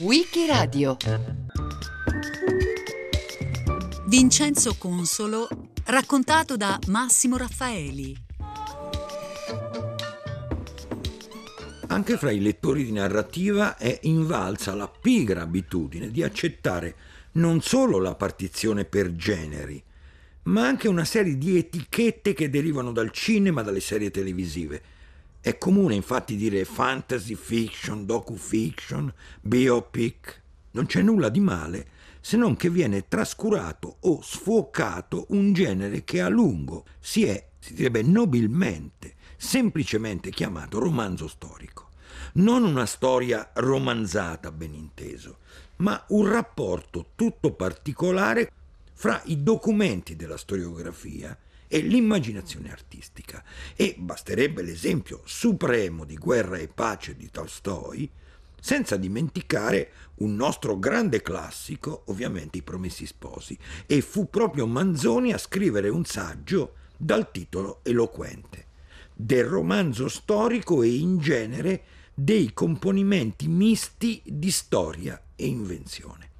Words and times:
Wikiradio 0.00 0.96
Vincenzo 4.06 4.76
Consolo, 4.76 5.48
raccontato 5.84 6.58
da 6.58 6.78
Massimo 6.88 7.38
Raffaeli. 7.38 8.14
Anche 11.86 12.18
fra 12.18 12.30
i 12.30 12.40
lettori 12.40 12.84
di 12.84 12.92
narrativa 12.92 13.78
è 13.78 13.98
invalsa 14.02 14.74
la 14.74 14.88
pigra 14.88 15.40
abitudine 15.40 16.10
di 16.10 16.22
accettare 16.22 16.94
non 17.32 17.62
solo 17.62 17.98
la 17.98 18.14
partizione 18.14 18.84
per 18.84 19.14
generi, 19.14 19.82
ma 20.44 20.66
anche 20.66 20.88
una 20.88 21.04
serie 21.04 21.38
di 21.38 21.56
etichette 21.56 22.34
che 22.34 22.50
derivano 22.50 22.92
dal 22.92 23.10
cinema, 23.10 23.62
dalle 23.62 23.80
serie 23.80 24.10
televisive. 24.10 24.82
È 25.46 25.58
comune 25.58 25.94
infatti 25.94 26.34
dire 26.34 26.64
fantasy 26.64 27.36
fiction, 27.36 28.04
docu-fiction, 28.04 29.14
biopic. 29.40 30.42
Non 30.72 30.86
c'è 30.86 31.02
nulla 31.02 31.28
di 31.28 31.38
male, 31.38 31.86
se 32.20 32.36
non 32.36 32.56
che 32.56 32.68
viene 32.68 33.06
trascurato 33.06 33.98
o 34.00 34.20
sfocato 34.22 35.26
un 35.28 35.52
genere 35.52 36.02
che 36.02 36.20
a 36.20 36.26
lungo 36.26 36.84
si 36.98 37.26
è, 37.26 37.46
si 37.60 37.74
direbbe 37.74 38.02
nobilmente, 38.02 39.14
semplicemente 39.36 40.30
chiamato 40.30 40.80
romanzo 40.80 41.28
storico. 41.28 41.90
Non 42.32 42.64
una 42.64 42.84
storia 42.84 43.48
romanzata, 43.54 44.50
ben 44.50 44.74
inteso, 44.74 45.38
ma 45.76 46.04
un 46.08 46.26
rapporto 46.26 47.10
tutto 47.14 47.52
particolare 47.52 48.50
fra 48.94 49.22
i 49.26 49.44
documenti 49.44 50.16
della 50.16 50.38
storiografia 50.38 51.38
e 51.68 51.78
l'immaginazione 51.80 52.70
artistica. 52.70 53.42
E 53.74 53.94
basterebbe 53.98 54.62
l'esempio 54.62 55.22
supremo 55.24 56.04
di 56.04 56.16
Guerra 56.16 56.58
e 56.58 56.68
pace 56.68 57.16
di 57.16 57.30
Tolstoi, 57.30 58.10
senza 58.58 58.96
dimenticare 58.96 59.90
un 60.16 60.34
nostro 60.34 60.78
grande 60.78 61.22
classico, 61.22 62.02
ovviamente 62.06 62.58
I 62.58 62.62
Promessi 62.62 63.06
Sposi, 63.06 63.56
e 63.86 64.00
fu 64.00 64.28
proprio 64.28 64.66
Manzoni 64.66 65.32
a 65.32 65.38
scrivere 65.38 65.88
un 65.88 66.04
saggio 66.04 66.74
dal 66.96 67.30
titolo 67.30 67.80
eloquente 67.82 68.64
del 69.18 69.44
romanzo 69.44 70.08
storico 70.08 70.82
e 70.82 70.94
in 70.94 71.18
genere 71.18 71.82
dei 72.12 72.52
componimenti 72.52 73.48
misti 73.48 74.22
di 74.24 74.50
storia 74.50 75.20
e 75.34 75.46
invenzione. 75.46 76.30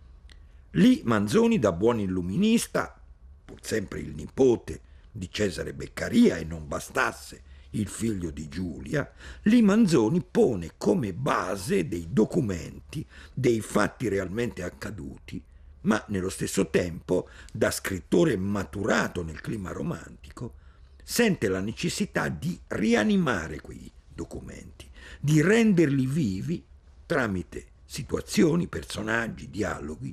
Lì 0.72 1.00
Manzoni, 1.04 1.58
da 1.58 1.72
buon 1.72 2.00
illuminista, 2.00 3.00
pur 3.44 3.58
sempre 3.62 4.00
il 4.00 4.14
nipote 4.14 4.80
di 5.16 5.30
Cesare 5.30 5.72
Beccaria 5.72 6.36
e 6.36 6.44
non 6.44 6.68
bastasse 6.68 7.42
il 7.70 7.88
figlio 7.88 8.30
di 8.30 8.48
Giulia, 8.48 9.10
lì 9.42 9.62
Manzoni 9.62 10.24
pone 10.28 10.72
come 10.76 11.12
base 11.12 11.88
dei 11.88 12.08
documenti, 12.10 13.04
dei 13.32 13.60
fatti 13.60 14.08
realmente 14.08 14.62
accaduti, 14.62 15.42
ma 15.82 16.02
nello 16.08 16.30
stesso 16.30 16.68
tempo, 16.68 17.28
da 17.52 17.70
scrittore 17.70 18.36
maturato 18.36 19.22
nel 19.22 19.40
clima 19.40 19.72
romantico, 19.72 20.54
sente 21.02 21.48
la 21.48 21.60
necessità 21.60 22.28
di 22.28 22.58
rianimare 22.68 23.60
quei 23.60 23.90
documenti, 24.12 24.88
di 25.20 25.40
renderli 25.40 26.06
vivi 26.06 26.64
tramite 27.04 27.66
situazioni, 27.84 28.66
personaggi, 28.66 29.48
dialoghi, 29.48 30.12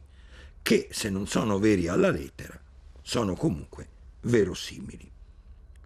che 0.61 0.87
se 0.91 1.09
non 1.09 1.27
sono 1.27 1.57
veri 1.57 1.87
alla 1.87 2.11
lettera, 2.11 2.59
sono 3.01 3.35
comunque 3.35 3.87
verosimili. 4.23 5.09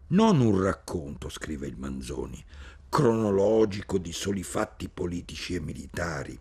Non 0.08 0.40
un 0.40 0.62
racconto, 0.62 1.30
scrive 1.30 1.68
il 1.68 1.78
Manzoni, 1.78 2.44
cronologico 2.90 3.98
di 3.98 4.14
soli 4.14 4.44
fatti 4.44 4.90
politici 4.90 5.56
e 5.56 5.60
militari, 5.60 6.38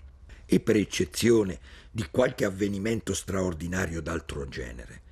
e 0.47 0.61
per 0.61 0.77
eccezione 0.77 1.58
di 1.91 2.06
qualche 2.11 2.44
avvenimento 2.44 3.12
straordinario 3.12 4.00
d'altro 4.00 4.48
genere, 4.48 5.02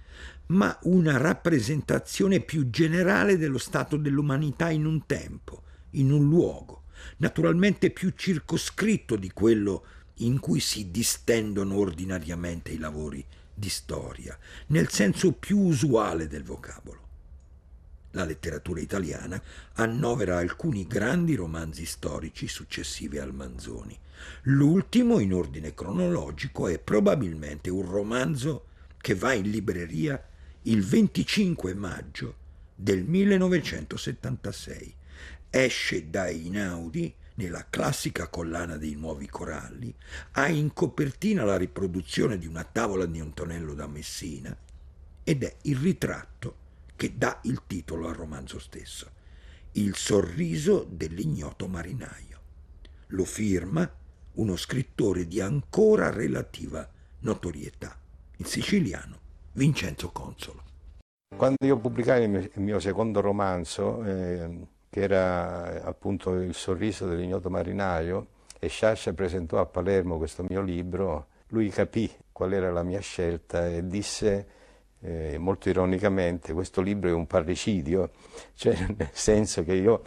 ma 0.47 0.79
una 0.83 1.17
rappresentazione 1.17 2.41
più 2.41 2.71
generale 2.71 3.37
dello 3.37 3.59
stato 3.59 3.97
dell'umanità 3.97 4.71
in 4.71 4.85
un 4.85 5.05
tempo, 5.07 5.63
in 5.91 6.13
un 6.13 6.29
luogo, 6.29 6.85
naturalmente 7.17 7.91
più 7.91 8.13
circoscritto 8.15 9.17
di 9.17 9.31
quello 9.33 9.85
in 10.19 10.39
cui 10.39 10.61
si 10.61 10.93
distendono 10.93 11.77
ordinariamente 11.77 12.71
i 12.71 12.79
lavori 12.79 13.25
di 13.55 13.69
storia, 13.69 14.37
nel 14.69 14.89
senso 14.91 15.33
più 15.33 15.59
usuale 15.61 16.27
del 16.27 16.43
vocabolo. 16.43 17.03
La 18.11 18.25
letteratura 18.25 18.81
italiana 18.81 19.41
annovera 19.75 20.39
alcuni 20.39 20.87
grandi 20.87 21.35
romanzi 21.35 21.85
storici 21.85 22.47
successivi 22.47 23.19
al 23.19 23.35
Manzoni. 23.35 23.99
L'ultimo, 24.43 25.19
in 25.19 25.35
ordine 25.35 25.75
cronologico, 25.75 26.69
è 26.69 26.79
probabilmente 26.79 27.71
un 27.71 27.85
romanzo 27.85 28.67
che 28.99 29.15
va 29.15 29.33
in 29.33 29.51
libreria 29.51 30.23
il 30.63 30.85
25 30.85 31.75
maggio 31.75 32.37
del 32.75 33.03
1976. 33.03 34.95
Esce 35.51 36.09
da 36.09 36.31
Inaudi 36.31 37.15
nella 37.35 37.67
classica 37.69 38.29
collana 38.29 38.77
dei 38.77 38.95
nuovi 38.95 39.29
coralli, 39.29 39.95
ha 40.33 40.49
in 40.49 40.73
copertina 40.73 41.45
la 41.45 41.57
riproduzione 41.57 42.39
di 42.39 42.47
una 42.47 42.65
tavola 42.65 43.07
di 43.07 43.21
Antonello 43.21 43.75
da 43.75 43.87
Messina 43.87 44.57
ed 45.23 45.43
è 45.43 45.57
il 45.63 45.77
ritratto 45.77 46.57
che 46.97 47.17
dà 47.17 47.41
il 47.45 47.63
titolo 47.67 48.09
al 48.09 48.15
romanzo 48.15 48.59
stesso, 48.59 49.11
Il 49.73 49.97
sorriso 49.97 50.87
dell'ignoto 50.89 51.67
marinaio. 51.67 52.41
Lo 53.09 53.25
firma 53.25 53.91
uno 54.35 54.57
scrittore 54.57 55.27
di 55.27 55.41
ancora 55.41 56.11
relativa 56.11 56.89
notorietà, 57.21 57.99
il 58.37 58.47
siciliano 58.47 59.19
Vincenzo 59.53 60.11
Consolo. 60.11 60.63
Quando 61.37 61.57
io 61.65 61.79
pubblicai 61.79 62.25
il 62.25 62.51
mio 62.57 62.79
secondo 62.79 63.21
romanzo, 63.21 64.05
eh, 64.05 64.67
che 64.95 65.01
era 65.01 65.83
appunto 65.83 66.35
Il 66.35 66.55
sorriso 66.55 67.05
dell'ignoto 67.09 67.51
marinaio, 67.51 68.29
e 68.61 68.69
Sciascia 68.69 69.13
presentò 69.13 69.59
a 69.59 69.67
Palermo 69.67 70.19
questo 70.19 70.45
mio 70.49 70.63
libro, 70.63 71.27
lui 71.49 71.69
capì 71.71 72.09
qual 72.31 72.53
era 72.53 72.71
la 72.71 72.85
mia 72.85 73.01
scelta 73.01 73.67
e 73.67 73.89
disse 73.89 74.47
eh, 75.01 75.37
molto 75.37 75.69
ironicamente 75.69 76.53
questo 76.53 76.81
libro 76.81 77.11
è 77.11 77.13
un 77.13 77.27
parricidio, 77.27 78.11
cioè 78.55 78.77
nel 78.97 79.11
senso 79.11 79.65
che 79.65 79.75
io 79.75 80.03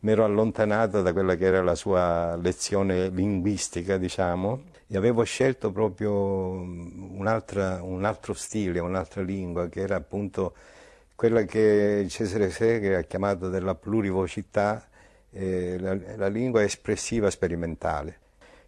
mi 0.00 0.12
ero 0.12 0.24
allontanato 0.24 1.02
da 1.02 1.12
quella 1.12 1.34
che 1.34 1.46
era 1.46 1.60
la 1.60 1.74
sua 1.74 2.36
lezione 2.36 3.08
linguistica, 3.08 3.96
diciamo, 3.96 4.62
e 4.86 4.96
avevo 4.96 5.24
scelto 5.24 5.72
proprio 5.72 6.12
un, 6.12 7.26
un 7.26 8.04
altro 8.04 8.34
stile, 8.34 8.78
un'altra 8.78 9.20
lingua, 9.20 9.68
che 9.68 9.80
era 9.80 9.96
appunto 9.96 10.54
quella 11.18 11.42
che 11.42 12.06
Cesare 12.08 12.48
Segre 12.48 12.94
ha 12.94 13.02
chiamato 13.02 13.48
della 13.48 13.74
plurivocità, 13.74 14.86
eh, 15.32 15.76
la, 15.76 15.98
la, 16.14 16.28
lingua 16.28 16.62
espressiva 16.62 17.28
sperimentale. 17.28 18.20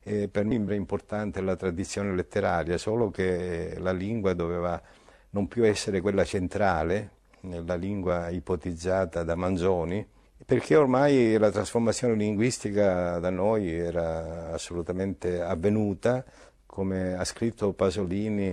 E 0.02 0.26
per 0.26 0.44
me 0.44 0.56
è 0.56 0.74
importante 0.74 1.40
la 1.42 1.54
tradizione 1.54 2.12
letteraria, 2.12 2.76
solo 2.76 3.08
che 3.08 3.76
la 3.78 3.92
lingua 3.92 4.32
doveva 4.32 4.82
non 5.30 5.46
più 5.46 5.64
essere 5.64 6.00
quella 6.00 6.24
centrale, 6.24 7.10
la 7.42 7.76
lingua 7.76 8.30
ipotizzata 8.30 9.22
da 9.22 9.36
Manzoni, 9.36 10.04
perché 10.44 10.74
ormai 10.74 11.38
la 11.38 11.52
trasformazione 11.52 12.16
linguistica 12.16 13.20
da 13.20 13.30
noi 13.30 13.72
era 13.72 14.50
assolutamente 14.50 15.40
avvenuta, 15.40 16.24
come 16.66 17.14
ha 17.14 17.24
scritto 17.24 17.72
Pasolini 17.74 18.52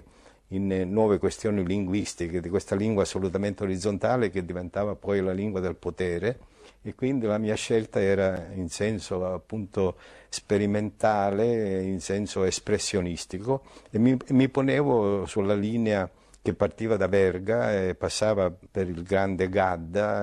in 0.50 0.68
nuove 0.90 1.18
questioni 1.18 1.66
linguistiche 1.66 2.40
di 2.40 2.50
questa 2.50 2.76
lingua 2.76 3.04
assolutamente 3.04 3.64
orizzontale 3.64 4.30
che 4.30 4.46
diventava 4.46 4.96
poi 4.96 5.22
la 5.22 5.34
lingua 5.34 5.60
del 5.60 5.76
potere 5.76 6.40
e 6.82 6.96
quindi 6.96 7.26
la 7.26 7.38
mia 7.38 7.56
scelta 7.56 8.02
era 8.02 8.48
in 8.54 8.70
senso 8.70 9.26
appunto 9.26 9.98
sperimentale, 10.30 11.82
in 11.84 12.00
senso 12.00 12.44
espressionistico 12.44 13.64
e 13.90 14.00
mi, 14.00 14.18
mi 14.30 14.48
ponevo 14.48 15.26
sulla 15.26 15.56
linea 15.56 16.10
che 16.42 16.54
partiva 16.54 16.96
da 16.96 17.08
Verga 17.08 17.74
e 17.74 17.96
passava 17.96 18.50
per 18.50 18.88
il 18.88 19.04
grande 19.04 19.50
Gadda 19.50 20.22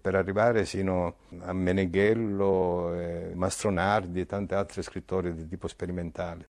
per 0.00 0.14
arrivare 0.14 0.64
sino 0.64 1.16
a 1.40 1.52
Meneghello, 1.52 2.94
Mastronardi 3.34 4.20
e 4.20 4.26
tanti 4.26 4.54
altri 4.54 4.82
scrittori 4.82 5.34
di 5.34 5.46
tipo 5.46 5.68
sperimentale. 5.68 6.49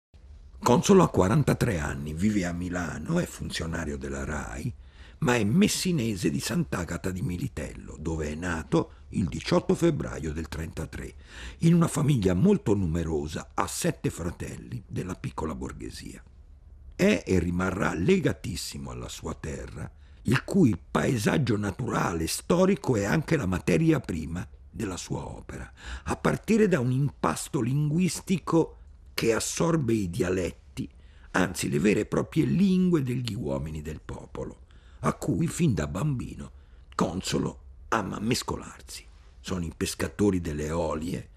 Consolo 0.59 1.03
ha 1.03 1.09
43 1.09 1.79
anni, 1.79 2.13
vive 2.13 2.45
a 2.45 2.51
Milano, 2.51 3.19
è 3.19 3.25
funzionario 3.25 3.97
della 3.97 4.25
RAI, 4.25 4.73
ma 5.19 5.35
è 5.35 5.43
messinese 5.43 6.29
di 6.29 6.39
Sant'Agata 6.39 7.09
di 7.09 7.21
Militello, 7.21 7.95
dove 7.97 8.31
è 8.31 8.35
nato 8.35 8.91
il 9.09 9.27
18 9.27 9.75
febbraio 9.75 10.33
del 10.33 10.49
33, 10.49 11.13
in 11.59 11.73
una 11.73 11.87
famiglia 11.87 12.33
molto 12.33 12.73
numerosa, 12.73 13.51
ha 13.53 13.65
sette 13.65 14.09
fratelli 14.09 14.83
della 14.85 15.15
piccola 15.15 15.55
borghesia. 15.55 16.21
È 16.95 17.23
e 17.25 17.39
rimarrà 17.39 17.93
legatissimo 17.93 18.91
alla 18.91 19.09
sua 19.09 19.33
terra, 19.35 19.89
il 20.23 20.43
cui 20.43 20.77
paesaggio 20.91 21.55
naturale 21.55 22.27
storico 22.27 22.97
è 22.97 23.05
anche 23.05 23.37
la 23.37 23.45
materia 23.45 24.01
prima 24.01 24.45
della 24.69 24.97
sua 24.97 25.25
opera, 25.25 25.71
a 26.03 26.15
partire 26.17 26.67
da 26.67 26.79
un 26.79 26.91
impasto 26.91 27.61
linguistico 27.61 28.76
che 29.17 29.33
assorbe 29.33 29.93
i 29.93 30.11
dialetti, 30.11 30.87
anzi 31.31 31.69
le 31.69 31.79
vere 31.79 32.01
e 32.01 32.05
proprie 32.05 32.45
lingue 32.45 33.01
degli 33.01 33.33
uomini 33.33 33.81
del 33.81 33.99
popolo, 33.99 34.65
a 34.99 35.13
cui 35.13 35.47
fin 35.47 35.73
da 35.73 35.87
bambino 35.87 36.51
Consolo 36.93 37.61
ama 37.87 38.19
mescolarsi. 38.19 39.03
Sono 39.39 39.65
i 39.65 39.73
pescatori 39.75 40.39
delle 40.39 40.69
olie 40.69 41.29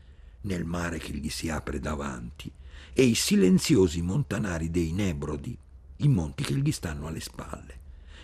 nel 0.43 0.67
mare 0.67 0.99
che 0.99 1.15
gli 1.15 1.31
si 1.31 1.49
apre 1.49 1.81
davanti 1.81 2.53
e 2.93 3.03
i 3.03 3.15
silenziosi 3.15 4.03
montanari 4.03 4.71
dei 4.71 4.93
Nebrodi, 4.93 5.57
i 5.97 6.09
monti 6.09 6.45
che 6.45 6.57
gli 6.57 6.73
stanno 6.73 7.07
alle 7.07 7.21
spalle. 7.21 7.79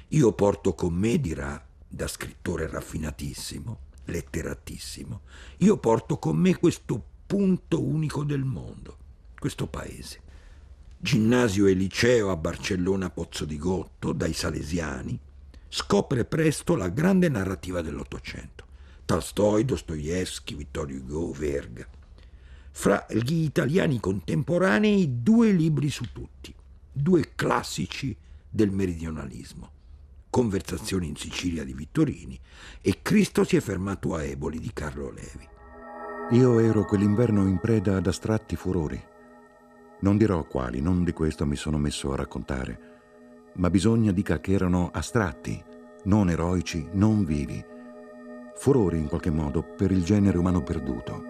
Io 0.09 0.33
porto 0.33 0.75
con 0.75 0.93
me, 0.93 1.19
dirà 1.19 1.67
da 1.89 2.07
scrittore 2.09 2.69
raffinatissimo, 2.69 3.79
letteratissimo, 4.05 5.21
io 5.59 5.79
porto 5.79 6.19
con 6.19 6.37
me 6.37 6.57
questo 6.57 7.03
punto 7.25 7.83
unico 7.83 8.23
del 8.23 8.45
mondo, 8.45 9.05
questo 9.47 9.69
paese. 9.69 10.21
Ginnasio 10.99 11.67
e 11.67 11.73
liceo 11.73 12.33
a 12.33 12.37
Barcellona 12.37 13.11
Pozzo 13.11 13.45
di 13.45 13.57
Gotto, 13.59 14.11
dai 14.13 14.33
Salesiani, 14.33 15.17
scopre 15.69 16.25
presto 16.25 16.75
la 16.75 16.89
grande 16.89 17.29
narrativa 17.29 17.81
dell'Ottocento. 17.81 18.65
Tolstoi, 19.05 19.65
Dostoevsky, 19.65 20.57
Vittorio 20.57 20.97
Hugo, 20.97 21.31
Verga. 21.31 21.87
Fra 22.73 23.07
gli 23.09 23.45
italiani 23.45 24.01
contemporanei 24.01 25.23
due 25.23 25.53
libri 25.53 25.91
su 25.91 26.07
tutti, 26.13 26.53
due 26.91 27.31
classici 27.37 28.17
del 28.51 28.73
meridionalismo. 28.73 29.71
Conversazioni 30.29 31.07
in 31.07 31.15
Sicilia 31.15 31.63
di 31.63 31.73
Vittorini 31.73 32.37
e 32.81 32.99
Cristo 33.01 33.45
si 33.45 33.55
è 33.55 33.61
fermato 33.61 34.13
a 34.17 34.25
Eboli 34.25 34.59
di 34.59 34.73
Carlo 34.73 35.13
Levi. 35.13 35.49
Io 36.31 36.59
ero 36.59 36.85
quell'inverno 36.85 37.47
in 37.47 37.61
preda 37.61 37.99
ad 37.99 38.09
astratti 38.09 38.57
furori. 38.57 39.15
Non 39.99 40.19
dirò 40.19 40.45
quali, 40.45 40.83
non 40.83 41.05
di 41.05 41.13
questo 41.13 41.47
mi 41.47 41.57
sono 41.57 41.79
messo 41.79 42.13
a 42.13 42.17
raccontare, 42.17 42.81
ma 43.55 43.71
bisogna 43.71 44.13
dica 44.13 44.41
che 44.41 44.53
erano 44.53 44.91
astratti, 44.93 45.63
non 46.05 46.29
eroici, 46.29 46.87
non 46.93 47.25
vivi. 47.25 47.65
Furori 48.57 48.99
in 48.99 49.09
qualche 49.09 49.31
modo 49.31 49.63
per 49.63 49.91
il 49.91 50.05
genere 50.05 50.37
umano 50.37 50.63
perduto. 50.63 51.23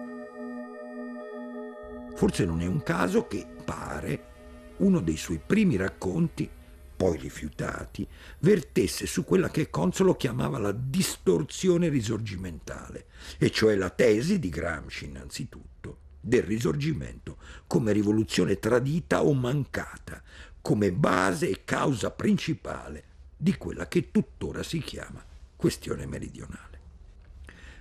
Forse 2.15 2.45
non 2.45 2.61
è 2.61 2.65
un 2.65 2.83
caso 2.83 3.25
che 3.27 3.45
pare 3.63 4.35
uno 4.77 4.99
dei 4.99 5.17
suoi 5.17 5.39
primi 5.43 5.77
racconti 5.77 6.49
poi 6.97 7.17
rifiutati, 7.17 8.07
vertesse 8.39 9.05
su 9.05 9.23
quella 9.23 9.49
che 9.49 9.69
Consolo 9.69 10.15
chiamava 10.15 10.57
la 10.57 10.71
distorsione 10.71 11.89
risorgimentale, 11.89 13.05
e 13.37 13.51
cioè 13.51 13.75
la 13.75 13.91
tesi 13.91 14.39
di 14.39 14.49
Gramsci 14.49 15.05
innanzitutto 15.05 16.05
del 16.27 16.43
risorgimento 16.43 17.37
come 17.67 17.93
rivoluzione 17.93 18.59
tradita 18.59 19.23
o 19.23 19.33
mancata, 19.33 20.21
come 20.61 20.91
base 20.91 21.49
e 21.49 21.61
causa 21.63 22.11
principale 22.11 23.03
di 23.37 23.55
quella 23.55 23.87
che 23.87 24.11
tuttora 24.11 24.61
si 24.61 24.79
chiama 24.79 25.23
questione 25.55 26.05
meridionale. 26.05 26.75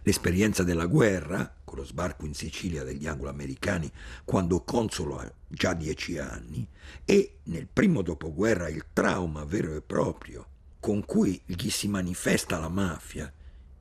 L'esperienza 0.02 0.62
della 0.62 0.87
guerra, 0.87 1.52
con 1.64 1.78
lo 1.78 1.84
sbarco 1.84 2.26
in 2.26 2.34
Sicilia 2.34 2.84
degli 2.84 3.08
anglo-americani 3.08 3.90
quando 4.25 4.62
Consolo 4.62 5.19
ha 5.19 5.32
già 5.48 5.75
dieci 5.75 6.19
anni, 6.19 6.64
e 7.04 7.38
nel 7.44 7.66
primo 7.66 8.02
dopoguerra 8.02 8.69
il 8.69 8.84
trauma 8.93 9.44
vero 9.44 9.75
e 9.75 9.81
proprio 9.81 10.46
con 10.78 11.04
cui 11.04 11.40
gli 11.44 11.69
si 11.69 11.88
manifesta 11.88 12.60
la 12.60 12.69
mafia, 12.69 13.32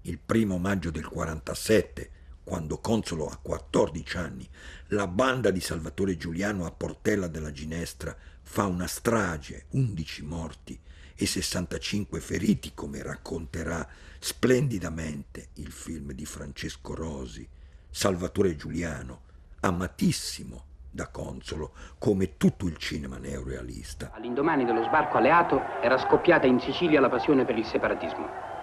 il 0.01 0.17
primo 0.17 0.57
maggio 0.57 0.89
del 0.89 1.07
47, 1.07 2.09
quando 2.45 2.77
Consolo 2.77 3.25
ha 3.25 3.39
14 3.42 4.18
anni, 4.18 4.47
la 4.89 5.07
banda 5.07 5.50
di 5.50 5.59
Salvatore 5.59 6.15
Giuliano 6.15 6.65
a 6.65 6.71
Portella 6.71 7.27
della 7.27 7.51
Ginestra 7.51 8.15
fa 8.44 8.65
una 8.68 8.86
strage, 8.86 9.65
11 9.71 10.24
morti 10.24 10.80
e 11.15 11.25
65 11.25 12.19
feriti, 12.19 12.74
come 12.75 13.01
racconterà 13.01 13.86
splendidamente 14.19 15.47
il 15.56 15.71
film 15.71 16.12
di 16.12 16.25
Francesco 16.25 16.94
Rosi, 16.94 17.47
Salvatore 17.89 18.56
Giuliano, 18.56 19.21
amatissimo 19.62 20.65
da 20.91 21.07
Consolo, 21.07 21.71
come 21.98 22.38
tutto 22.38 22.68
il 22.68 22.77
cinema 22.77 23.18
neorealista. 23.18 24.12
All'indomani 24.13 24.65
dello 24.65 24.83
sbarco 24.83 25.18
alleato 25.18 25.59
era 25.81 25.98
scoppiata 25.98 26.45
in 26.45 26.59
Sicilia 26.59 27.01
la 27.01 27.09
passione 27.09 27.44
per 27.44 27.57
il 27.57 27.65
separatismo. 27.65 28.54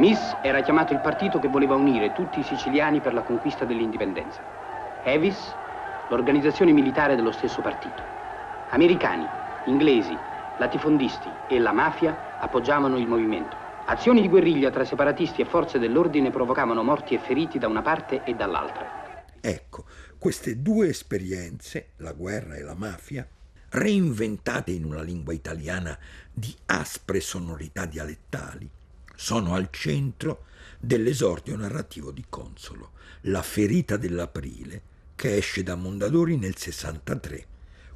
Miss 0.00 0.34
era 0.40 0.62
chiamato 0.62 0.94
il 0.94 1.00
partito 1.00 1.38
che 1.38 1.48
voleva 1.48 1.74
unire 1.74 2.14
tutti 2.14 2.40
i 2.40 2.42
siciliani 2.42 3.00
per 3.00 3.12
la 3.12 3.20
conquista 3.20 3.66
dell'indipendenza. 3.66 4.40
Evis, 5.04 5.54
l'organizzazione 6.08 6.72
militare 6.72 7.16
dello 7.16 7.32
stesso 7.32 7.60
partito. 7.60 8.02
Americani, 8.70 9.26
inglesi, 9.66 10.16
latifondisti 10.56 11.28
e 11.48 11.58
la 11.58 11.72
mafia 11.72 12.38
appoggiavano 12.40 12.96
il 12.96 13.06
movimento. 13.06 13.54
Azioni 13.84 14.22
di 14.22 14.30
guerriglia 14.30 14.70
tra 14.70 14.86
separatisti 14.86 15.42
e 15.42 15.44
forze 15.44 15.78
dell'ordine 15.78 16.30
provocavano 16.30 16.82
morti 16.82 17.14
e 17.14 17.18
feriti 17.18 17.58
da 17.58 17.68
una 17.68 17.82
parte 17.82 18.24
e 18.24 18.34
dall'altra. 18.34 19.26
Ecco, 19.38 19.84
queste 20.18 20.62
due 20.62 20.88
esperienze, 20.88 21.90
la 21.96 22.12
guerra 22.12 22.54
e 22.54 22.62
la 22.62 22.74
mafia, 22.74 23.28
reinventate 23.68 24.70
in 24.70 24.86
una 24.86 25.02
lingua 25.02 25.34
italiana 25.34 25.94
di 26.32 26.56
aspre 26.64 27.20
sonorità 27.20 27.84
dialettali, 27.84 28.70
sono 29.20 29.54
al 29.54 29.68
centro 29.70 30.46
dell'esordio 30.78 31.54
narrativo 31.54 32.10
di 32.10 32.24
Consolo, 32.26 32.92
La 33.24 33.42
ferita 33.42 33.98
dell'aprile, 33.98 34.80
che 35.14 35.36
esce 35.36 35.62
da 35.62 35.74
Mondadori 35.74 36.38
nel 36.38 36.56
63 36.56 37.46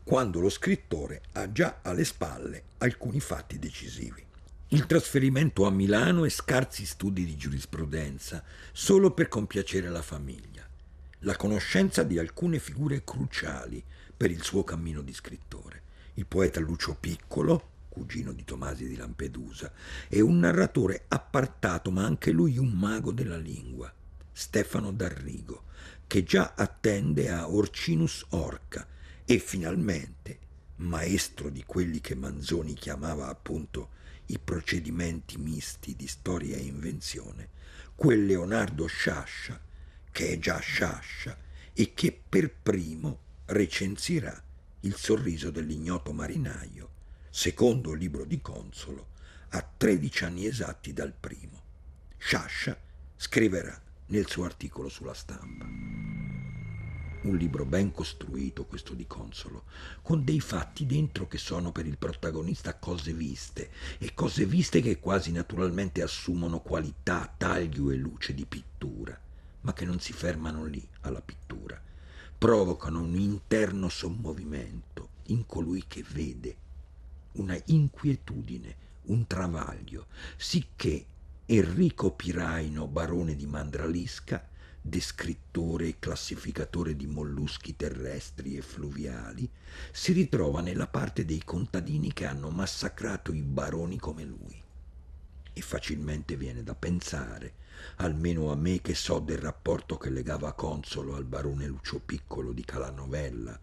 quando 0.05 0.39
lo 0.39 0.51
scrittore 0.51 1.23
ha 1.33 1.51
già 1.51 1.79
alle 1.81 2.05
spalle 2.05 2.65
alcuni 2.77 3.21
fatti 3.21 3.59
decisivi. 3.59 4.23
Il 4.69 4.85
trasferimento 4.85 5.65
a 5.65 5.71
Milano 5.71 6.27
e 6.27 6.29
scarsi 6.29 6.85
studi 6.85 7.25
di 7.25 7.39
giurisprudenza 7.39 8.45
solo 8.71 9.13
per 9.13 9.29
compiacere 9.29 9.89
la 9.89 10.03
famiglia, 10.03 10.69
la 11.21 11.37
conoscenza 11.37 12.03
di 12.03 12.19
alcune 12.19 12.59
figure 12.59 13.03
cruciali 13.03 13.83
per 14.15 14.31
il 14.31 14.43
suo 14.43 14.63
cammino 14.63 15.01
di 15.01 15.15
scrittore, 15.15 15.83
il 16.15 16.27
poeta 16.27 16.61
Lucio 16.61 16.95
Piccolo, 17.01 17.73
cugino 17.95 18.33
di 18.33 18.45
Tomasi 18.45 18.89
di 18.89 18.97
Lampedusa, 18.97 19.73
e 20.09 20.21
un 20.21 20.41
narratore 20.41 21.05
appartato 21.07 21.93
ma 21.93 22.05
anche 22.05 22.33
lui 22.33 22.59
un 22.59 22.73
mago 22.73 23.13
della 23.13 23.39
lingua, 23.39 23.91
Stefano 24.33 24.91
D'Arrigo, 24.91 25.63
che 26.09 26.25
già 26.25 26.55
attende 26.57 27.31
a 27.31 27.49
Orcinus 27.49 28.27
Orca, 28.31 28.87
e 29.25 29.39
finalmente, 29.39 30.39
maestro 30.77 31.49
di 31.49 31.63
quelli 31.65 32.01
che 32.01 32.17
Manzoni 32.17 32.75
chiamava 32.75 33.29
appunto 33.29 33.91
i 34.27 34.39
procedimenti 34.39 35.39
misti 35.39 35.95
di 35.95 36.09
storia 36.09 36.57
e 36.57 36.63
invenzione, 36.63 37.49
quel 37.95 38.27
Leonardo 38.27 38.87
Sciascia, 38.87 39.61
che 40.11 40.33
è 40.33 40.39
già 40.39 40.59
Sciascia 40.59 41.39
e 41.73 41.95
che 41.95 42.19
per 42.29 42.53
primo 42.53 43.21
recensirà 43.47 44.43
il 44.81 44.95
sorriso 44.97 45.51
dell'ignoto 45.51 46.13
marinaio, 46.13 46.91
secondo 47.37 47.95
libro 47.95 48.25
di 48.25 48.41
Consolo, 48.41 49.09
a 49.49 49.69
13 49.77 50.25
anni 50.25 50.47
esatti 50.47 50.93
dal 50.93 51.13
primo. 51.13 51.63
Sciascia 52.17 52.79
scriverà 53.17 53.77
nel 54.07 54.29
suo 54.29 54.45
articolo 54.45 54.89
sulla 54.89 55.15
stampa 55.15 55.67
un 57.23 57.37
libro 57.37 57.65
ben 57.65 57.91
costruito, 57.91 58.67
questo 58.67 58.95
di 58.95 59.09
Consolo, 59.09 59.65
con 60.03 60.23
dei 60.23 60.39
fatti 60.39 60.87
dentro 60.87 61.27
che 61.27 61.39
sono 61.39 61.73
per 61.73 61.87
il 61.87 61.97
protagonista 61.97 62.77
cose 62.77 63.13
viste, 63.13 63.71
e 63.99 64.15
cose 64.15 64.45
viste 64.45 64.81
che 64.81 65.01
quasi 65.01 65.33
naturalmente 65.33 66.03
assumono 66.03 66.61
qualità, 66.61 67.35
taglio 67.37 67.91
e 67.91 67.97
luce 67.97 68.33
di 68.33 68.45
pittura, 68.45 69.19
ma 69.63 69.73
che 69.73 69.85
non 69.85 69.99
si 69.99 70.13
fermano 70.13 70.67
lì 70.67 70.87
alla 71.01 71.23
pittura, 71.23 71.83
provocano 72.39 73.01
un 73.01 73.17
interno 73.17 73.89
sommovimento 73.89 75.09
in 75.29 75.47
colui 75.47 75.85
che 75.89 76.05
vede, 76.07 76.57
una 77.35 77.61
inquietudine, 77.67 78.77
un 79.05 79.27
travaglio, 79.27 80.07
sicché 80.37 81.05
Enrico 81.47 82.13
Piraino, 82.13 82.87
barone 82.87 83.35
di 83.37 83.47
Mandralisca, 83.47 84.49
descrittore 84.81 85.89
e 85.89 85.99
classificatore 85.99 86.95
di 86.95 87.07
molluschi 87.07 87.75
terrestri 87.75 88.57
e 88.57 88.63
fluviali, 88.63 89.49
si 89.91 90.13
ritrova 90.13 90.61
nella 90.61 90.87
parte 90.87 91.25
dei 91.25 91.43
contadini 91.43 92.13
che 92.13 92.27
hanno 92.27 92.51
massacrato 92.51 93.33
i 93.33 93.41
baroni 93.41 93.99
come 93.99 94.25
lui. 94.25 94.63
E 95.53 95.61
facilmente 95.61 96.37
viene 96.37 96.63
da 96.63 96.75
pensare, 96.75 97.55
almeno 97.97 98.51
a 98.51 98.57
me 98.57 98.81
che 98.81 98.95
so 98.95 99.19
del 99.19 99.39
rapporto 99.39 99.97
che 99.97 100.11
legava 100.11 100.53
Consolo 100.53 101.15
al 101.15 101.25
barone 101.25 101.67
Lucio 101.67 102.01
Piccolo 102.01 102.53
di 102.53 102.65
Calanovella, 102.65 103.59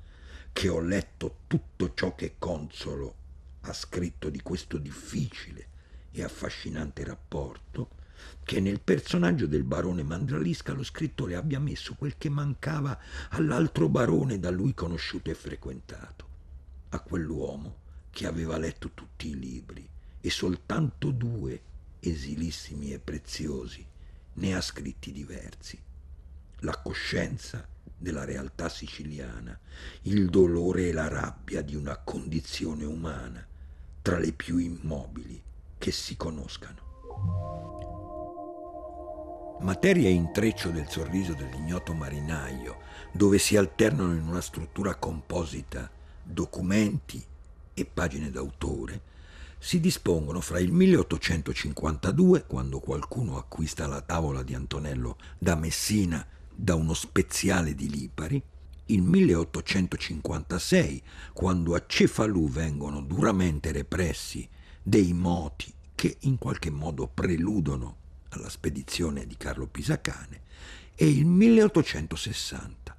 che 0.51 0.69
ho 0.69 0.79
letto 0.79 1.37
tutto 1.47 1.93
ciò 1.93 2.15
che 2.15 2.35
Consolo 2.37 3.15
ha 3.62 3.74
scritto 3.74 4.30
di 4.30 4.41
questo 4.41 4.77
difficile 4.77 5.68
e 6.12 6.24
affascinante 6.24 7.03
rapporto, 7.03 8.00
che 8.44 8.60
nel 8.60 8.82
personaggio 8.82 9.48
del 9.48 9.63
barone 9.63 10.03
Mandralisca 10.03 10.74
lo 10.74 10.84
scrittore 10.84 11.36
abbia 11.36 11.60
messo 11.60 11.96
quel 11.96 12.18
che 12.18 12.30
mancava 12.30 12.98
all'altro 13.30 13.89
barone 13.89 14.39
da 14.39 14.50
lui 14.50 14.74
conosciuto 14.74 15.30
e 15.30 15.36
frequentato, 15.36 16.27
a 16.89 17.00
quell'uomo 17.00 17.77
che 18.10 18.27
aveva 18.27 18.58
letto 18.58 18.91
tutti 18.94 19.30
i 19.30 19.39
libri 19.39 19.88
e 20.20 20.30
soltanto 20.30 21.12
due, 21.12 21.62
esilissimi 22.00 22.91
e 22.94 23.00
preziosi, 23.00 23.86
ne 24.34 24.56
ha 24.56 24.62
scritti 24.62 25.12
diversi. 25.12 25.80
La 26.60 26.77
coscienza 26.77 27.68
della 27.98 28.24
realtà 28.24 28.70
siciliana, 28.70 29.58
il 30.03 30.30
dolore 30.30 30.89
e 30.89 30.94
la 30.94 31.08
rabbia 31.08 31.62
di 31.62 31.75
una 31.75 31.98
condizione 31.98 32.84
umana, 32.84 33.46
tra 34.01 34.17
le 34.17 34.31
più 34.31 34.58
immobili 34.58 35.41
che 35.77 35.91
si 35.91 36.17
conoscano. 36.17 36.89
Materia 39.62 40.10
e 40.10 40.13
intreccio 40.13 40.70
del 40.72 40.89
sorriso 40.89 41.34
dell'ignoto 41.34 41.93
marinaio, 41.93 42.79
dove 43.12 43.38
si 43.38 43.58
alternano 43.58 44.13
in 44.13 44.27
una 44.27 44.41
struttura 44.41 44.96
composita 44.96 45.89
documenti 46.24 47.24
e 47.74 47.86
pagine 47.86 48.31
d'autore, 48.31 49.10
si 49.60 49.79
dispongono 49.79 50.41
fra 50.41 50.60
il 50.60 50.72
1852, 50.72 52.46
quando 52.48 52.79
qualcuno 52.79 53.38
acquista 53.38 53.86
la 53.86 54.01
tavola 54.01 54.41
di 54.41 54.55
Antonello 54.55 55.17
da 55.38 55.53
Messina 55.53 56.25
da 56.53 56.74
uno 56.74 56.96
speziale 56.96 57.75
di 57.75 57.88
Lipari, 57.88 58.41
il 58.93 59.01
1856, 59.03 61.01
quando 61.33 61.75
a 61.75 61.83
Cefalù 61.86 62.50
vengono 62.50 63.01
duramente 63.01 63.71
repressi 63.71 64.48
dei 64.81 65.13
moti 65.13 65.74
che 65.95 66.17
in 66.21 66.38
qualche 66.38 66.69
modo 66.69 67.07
preludono 67.07 67.98
alla 68.29 68.50
spedizione 68.50 69.25
di 69.27 69.38
Carlo 69.38 69.67
Pisacane, 69.67 70.41
e 70.95 71.07
il 71.10 71.25
1860, 71.25 72.95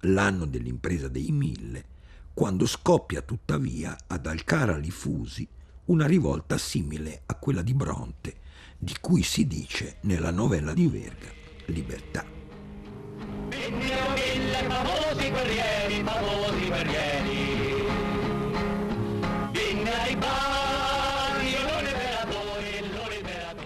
l'anno 0.00 0.44
dell'impresa 0.46 1.08
dei 1.08 1.30
Mille, 1.30 1.92
quando 2.32 2.66
scoppia 2.66 3.22
tuttavia 3.22 3.96
ad 4.06 4.26
Alcara 4.26 4.76
Lifusi 4.76 5.46
una 5.86 6.06
rivolta 6.06 6.58
simile 6.58 7.22
a 7.26 7.34
quella 7.34 7.62
di 7.62 7.74
Bronte, 7.74 8.34
di 8.78 8.94
cui 9.00 9.22
si 9.22 9.46
dice 9.46 9.96
nella 10.00 10.30
novella 10.30 10.72
di 10.72 10.86
Verga 10.86 11.28
Libertà. 11.66 12.24
Famosi 14.68 15.30
guerrieri, 15.30 16.02
famosi 16.02 16.66
guerrieri. 16.66 17.86
Venne 19.52 19.92
ai 20.00 20.16
bari, 20.16 21.54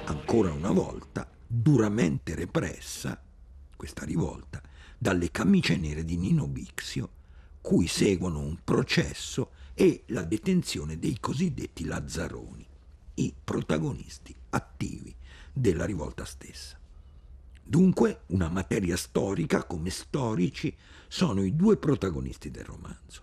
Ancora 0.04 0.52
una 0.52 0.72
volta, 0.72 1.28
duramente 1.46 2.34
repressa, 2.34 3.20
questa 3.76 4.04
rivolta, 4.04 4.60
dalle 4.98 5.30
camicie 5.30 5.76
nere 5.76 6.04
di 6.04 6.16
Nino 6.16 6.46
Bixio, 6.46 7.10
cui 7.60 7.86
seguono 7.86 8.40
un 8.40 8.58
processo 8.62 9.50
e 9.74 10.04
la 10.08 10.24
detenzione 10.24 10.98
dei 10.98 11.18
cosiddetti 11.20 11.84
Lazzaroni, 11.84 12.66
i 13.14 13.34
protagonisti 13.42 14.34
attivi 14.50 15.14
della 15.52 15.84
rivolta 15.84 16.24
stessa. 16.24 16.77
Dunque, 17.68 18.22
una 18.28 18.48
materia 18.48 18.96
storica 18.96 19.64
come 19.64 19.90
storici 19.90 20.74
sono 21.06 21.42
i 21.42 21.54
due 21.54 21.76
protagonisti 21.76 22.50
del 22.50 22.64
romanzo. 22.64 23.22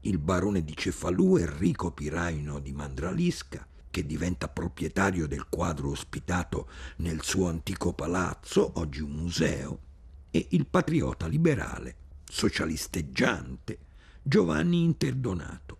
Il 0.00 0.18
barone 0.18 0.64
di 0.64 0.76
Cefalù, 0.76 1.36
Enrico 1.36 1.92
Piraino 1.92 2.58
di 2.58 2.72
Mandralisca, 2.72 3.64
che 3.88 4.04
diventa 4.04 4.48
proprietario 4.48 5.28
del 5.28 5.48
quadro 5.48 5.90
ospitato 5.90 6.68
nel 6.96 7.22
suo 7.22 7.46
antico 7.48 7.92
palazzo, 7.92 8.72
oggi 8.80 9.02
un 9.02 9.12
museo, 9.12 9.78
e 10.32 10.48
il 10.50 10.66
patriota 10.66 11.28
liberale, 11.28 11.94
socialisteggiante, 12.24 13.78
Giovanni 14.20 14.82
Interdonato, 14.82 15.78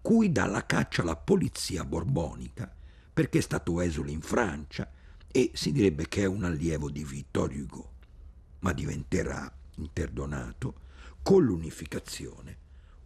cui 0.00 0.32
dà 0.32 0.46
la 0.46 0.64
caccia 0.64 1.04
la 1.04 1.16
polizia 1.16 1.84
borbonica 1.84 2.74
perché 3.12 3.38
è 3.38 3.42
stato 3.42 3.82
esule 3.82 4.10
in 4.10 4.22
Francia 4.22 4.90
e 5.32 5.50
si 5.54 5.72
direbbe 5.72 6.06
che 6.06 6.22
è 6.22 6.26
un 6.26 6.44
allievo 6.44 6.90
di 6.90 7.02
Vittorio 7.02 7.64
Hugo, 7.64 7.92
ma 8.60 8.72
diventerà, 8.72 9.52
interdonato, 9.76 10.74
con 11.22 11.42
l'unificazione, 11.42 12.58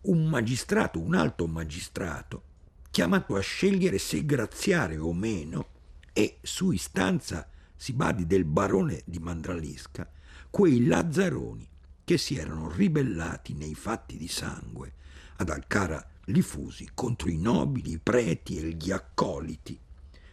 un 0.02 0.26
magistrato, 0.26 1.00
un 1.00 1.14
alto 1.14 1.46
magistrato, 1.46 2.42
chiamato 2.90 3.36
a 3.36 3.40
scegliere 3.40 3.98
se 3.98 4.24
graziare 4.24 4.98
o 4.98 5.12
meno, 5.12 5.68
e 6.12 6.38
su 6.42 6.72
istanza, 6.72 7.48
si 7.76 7.92
badi, 7.92 8.26
del 8.26 8.44
barone 8.44 9.02
di 9.04 9.18
Mandralisca, 9.18 10.10
quei 10.50 10.86
lazzaroni 10.86 11.68
che 12.04 12.18
si 12.18 12.36
erano 12.36 12.70
ribellati 12.70 13.54
nei 13.54 13.74
fatti 13.74 14.16
di 14.16 14.28
sangue 14.28 14.94
ad 15.36 15.50
Alcara 15.50 16.04
Lifusi 16.26 16.88
contro 16.94 17.28
i 17.28 17.36
nobili, 17.36 17.92
i 17.92 17.98
preti 17.98 18.58
e 18.58 18.70
gli 18.70 18.90
accoliti, 18.90 19.78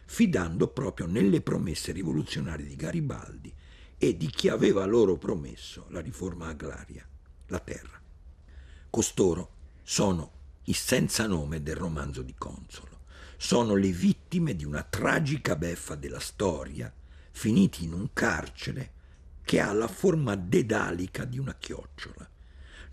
fidando 0.06 0.68
proprio 0.68 1.06
nelle 1.06 1.40
promesse 1.40 1.92
rivoluzionarie 1.92 2.66
di 2.66 2.76
Garibaldi 2.76 3.52
e 3.96 4.16
di 4.16 4.26
chi 4.26 4.48
aveva 4.48 4.84
loro 4.84 5.16
promesso 5.16 5.86
la 5.88 6.00
riforma 6.00 6.48
agraria, 6.48 7.06
la 7.46 7.58
terra. 7.58 8.00
Costoro 8.90 9.50
sono 9.82 10.32
i 10.64 10.72
senza 10.72 11.26
nome 11.26 11.62
del 11.62 11.76
romanzo 11.76 12.22
di 12.22 12.34
Consolo, 12.36 13.00
sono 13.36 13.74
le 13.74 13.90
vittime 13.90 14.54
di 14.54 14.64
una 14.64 14.82
tragica 14.82 15.56
beffa 15.56 15.94
della 15.94 16.20
storia, 16.20 16.92
finiti 17.30 17.84
in 17.84 17.92
un 17.92 18.10
carcere 18.12 18.92
che 19.44 19.60
ha 19.60 19.72
la 19.72 19.88
forma 19.88 20.36
dedalica 20.36 21.24
di 21.24 21.38
una 21.38 21.54
chiocciola. 21.54 22.28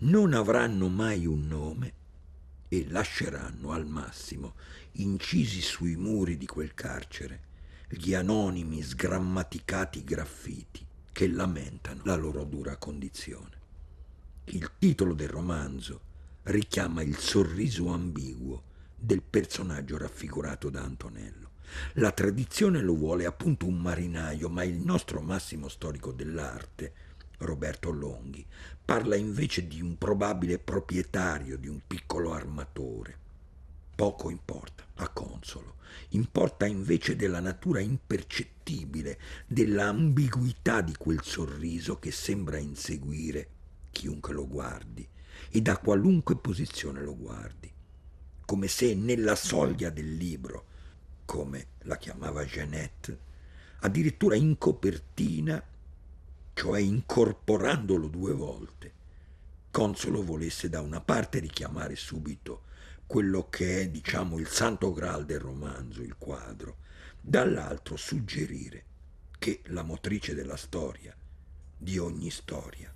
Non 0.00 0.34
avranno 0.34 0.88
mai 0.88 1.26
un 1.26 1.46
nome 1.46 1.94
e 2.72 2.86
lasceranno 2.88 3.72
al 3.72 3.86
massimo, 3.86 4.54
incisi 4.92 5.60
sui 5.60 5.94
muri 5.94 6.38
di 6.38 6.46
quel 6.46 6.72
carcere, 6.72 7.40
gli 7.86 8.14
anonimi 8.14 8.80
sgrammaticati 8.80 10.02
graffiti 10.02 10.82
che 11.12 11.28
lamentano 11.28 12.00
la 12.06 12.16
loro 12.16 12.44
dura 12.44 12.78
condizione. 12.78 13.60
Il 14.44 14.70
titolo 14.78 15.12
del 15.12 15.28
romanzo 15.28 16.00
richiama 16.44 17.02
il 17.02 17.18
sorriso 17.18 17.88
ambiguo 17.88 18.62
del 18.96 19.20
personaggio 19.20 19.98
raffigurato 19.98 20.70
da 20.70 20.80
Antonello. 20.80 21.50
La 21.94 22.12
tradizione 22.12 22.80
lo 22.80 22.94
vuole 22.94 23.26
appunto 23.26 23.66
un 23.66 23.76
marinaio, 23.76 24.48
ma 24.48 24.64
il 24.64 24.78
nostro 24.78 25.20
massimo 25.20 25.68
storico 25.68 26.10
dell'arte, 26.10 26.94
Roberto 27.44 27.90
Longhi, 27.90 28.44
parla 28.84 29.16
invece 29.16 29.66
di 29.66 29.80
un 29.80 29.96
probabile 29.98 30.58
proprietario 30.58 31.56
di 31.58 31.68
un 31.68 31.80
piccolo 31.86 32.32
armatore. 32.32 33.18
Poco 33.94 34.30
importa 34.30 34.84
a 34.96 35.08
Consolo, 35.08 35.76
importa 36.10 36.66
invece 36.66 37.14
della 37.16 37.40
natura 37.40 37.80
impercettibile, 37.80 39.18
della 39.46 39.88
ambiguità 39.88 40.80
di 40.80 40.94
quel 40.96 41.22
sorriso 41.22 41.98
che 41.98 42.10
sembra 42.10 42.58
inseguire 42.58 43.48
chiunque 43.90 44.32
lo 44.32 44.48
guardi 44.48 45.06
e 45.50 45.60
da 45.60 45.76
qualunque 45.78 46.36
posizione 46.36 47.02
lo 47.02 47.16
guardi, 47.16 47.70
come 48.44 48.68
se 48.68 48.94
nella 48.94 49.34
soglia 49.34 49.90
del 49.90 50.14
libro, 50.14 50.64
come 51.24 51.66
la 51.82 51.96
chiamava 51.96 52.44
Jeannette, 52.44 53.18
addirittura 53.80 54.34
in 54.34 54.56
copertina 54.58 55.62
cioè 56.54 56.80
incorporandolo 56.80 58.08
due 58.08 58.32
volte, 58.32 58.92
Consolo 59.72 60.22
volesse 60.22 60.68
da 60.68 60.82
una 60.82 61.00
parte 61.00 61.38
richiamare 61.38 61.96
subito 61.96 62.64
quello 63.06 63.48
che 63.48 63.80
è, 63.80 63.88
diciamo, 63.88 64.38
il 64.38 64.46
santo 64.46 64.92
graal 64.92 65.24
del 65.24 65.40
romanzo, 65.40 66.02
il 66.02 66.16
quadro, 66.18 66.76
dall'altro 67.18 67.96
suggerire 67.96 68.84
che 69.38 69.62
la 69.68 69.82
motrice 69.82 70.34
della 70.34 70.58
storia, 70.58 71.16
di 71.74 71.96
ogni 71.96 72.30
storia, 72.30 72.92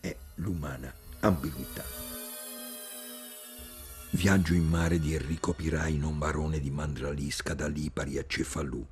è 0.00 0.16
l'umana 0.36 0.92
ambiguità. 1.20 1.84
Viaggio 4.10 4.54
in 4.54 4.66
mare 4.66 4.98
di 4.98 5.14
Enrico 5.14 5.52
Pirai, 5.52 5.98
non 5.98 6.18
barone 6.18 6.58
di 6.58 6.72
Mandralisca 6.72 7.54
da 7.54 7.68
Lipari 7.68 8.18
a 8.18 8.24
Cefalù, 8.26 8.84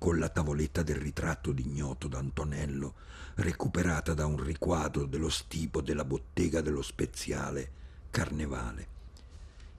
con 0.00 0.18
la 0.18 0.30
tavoletta 0.30 0.82
del 0.82 0.96
ritratto 0.96 1.52
d'ignoto 1.52 2.08
d'Antonello, 2.08 2.94
recuperata 3.34 4.14
da 4.14 4.24
un 4.24 4.42
riquadro 4.42 5.04
dello 5.04 5.28
stipo 5.28 5.82
della 5.82 6.06
bottega 6.06 6.62
dello 6.62 6.80
speziale 6.80 7.70
Carnevale. 8.10 8.88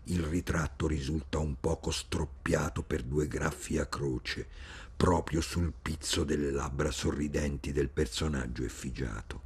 Il 0.03 0.21
ritratto 0.21 0.85
risulta 0.85 1.39
un 1.39 1.55
poco 1.59 1.89
stroppiato 1.89 2.83
per 2.83 3.01
due 3.01 3.27
graffi 3.27 3.79
a 3.79 3.87
croce, 3.87 4.47
proprio 4.95 5.41
sul 5.41 5.73
pizzo 5.81 6.23
delle 6.23 6.51
labbra 6.51 6.91
sorridenti 6.91 7.71
del 7.71 7.89
personaggio 7.89 8.63
effigiato. 8.63 9.41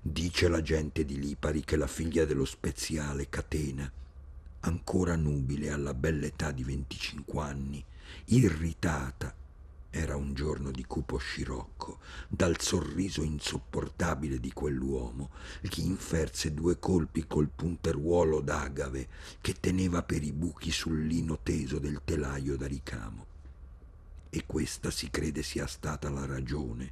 Dice 0.00 0.46
la 0.46 0.62
gente 0.62 1.04
di 1.04 1.18
Lipari 1.18 1.64
che 1.64 1.74
la 1.74 1.88
figlia 1.88 2.24
dello 2.24 2.44
speziale 2.44 3.28
Catena, 3.28 3.90
ancora 4.60 5.16
nubile 5.16 5.70
alla 5.70 5.94
bella 5.94 6.26
età 6.26 6.52
di 6.52 6.62
25 6.62 7.42
anni, 7.42 7.84
irritata 8.26 9.40
Era 9.94 10.16
un 10.16 10.32
giorno 10.32 10.70
di 10.70 10.86
cupo 10.86 11.18
scirocco, 11.18 11.98
dal 12.26 12.58
sorriso 12.58 13.22
insopportabile 13.22 14.40
di 14.40 14.50
quell'uomo, 14.50 15.28
che 15.68 15.82
inferse 15.82 16.54
due 16.54 16.78
colpi 16.78 17.26
col 17.26 17.50
punteruolo 17.54 18.40
d'agave 18.40 19.06
che 19.42 19.52
teneva 19.60 20.02
per 20.02 20.22
i 20.22 20.32
buchi 20.32 20.70
sul 20.70 21.04
lino 21.04 21.40
teso 21.42 21.78
del 21.78 22.00
telaio 22.06 22.56
da 22.56 22.66
ricamo. 22.66 23.26
E 24.30 24.46
questa 24.46 24.90
si 24.90 25.10
crede 25.10 25.42
sia 25.42 25.66
stata 25.66 26.08
la 26.08 26.24
ragione 26.24 26.90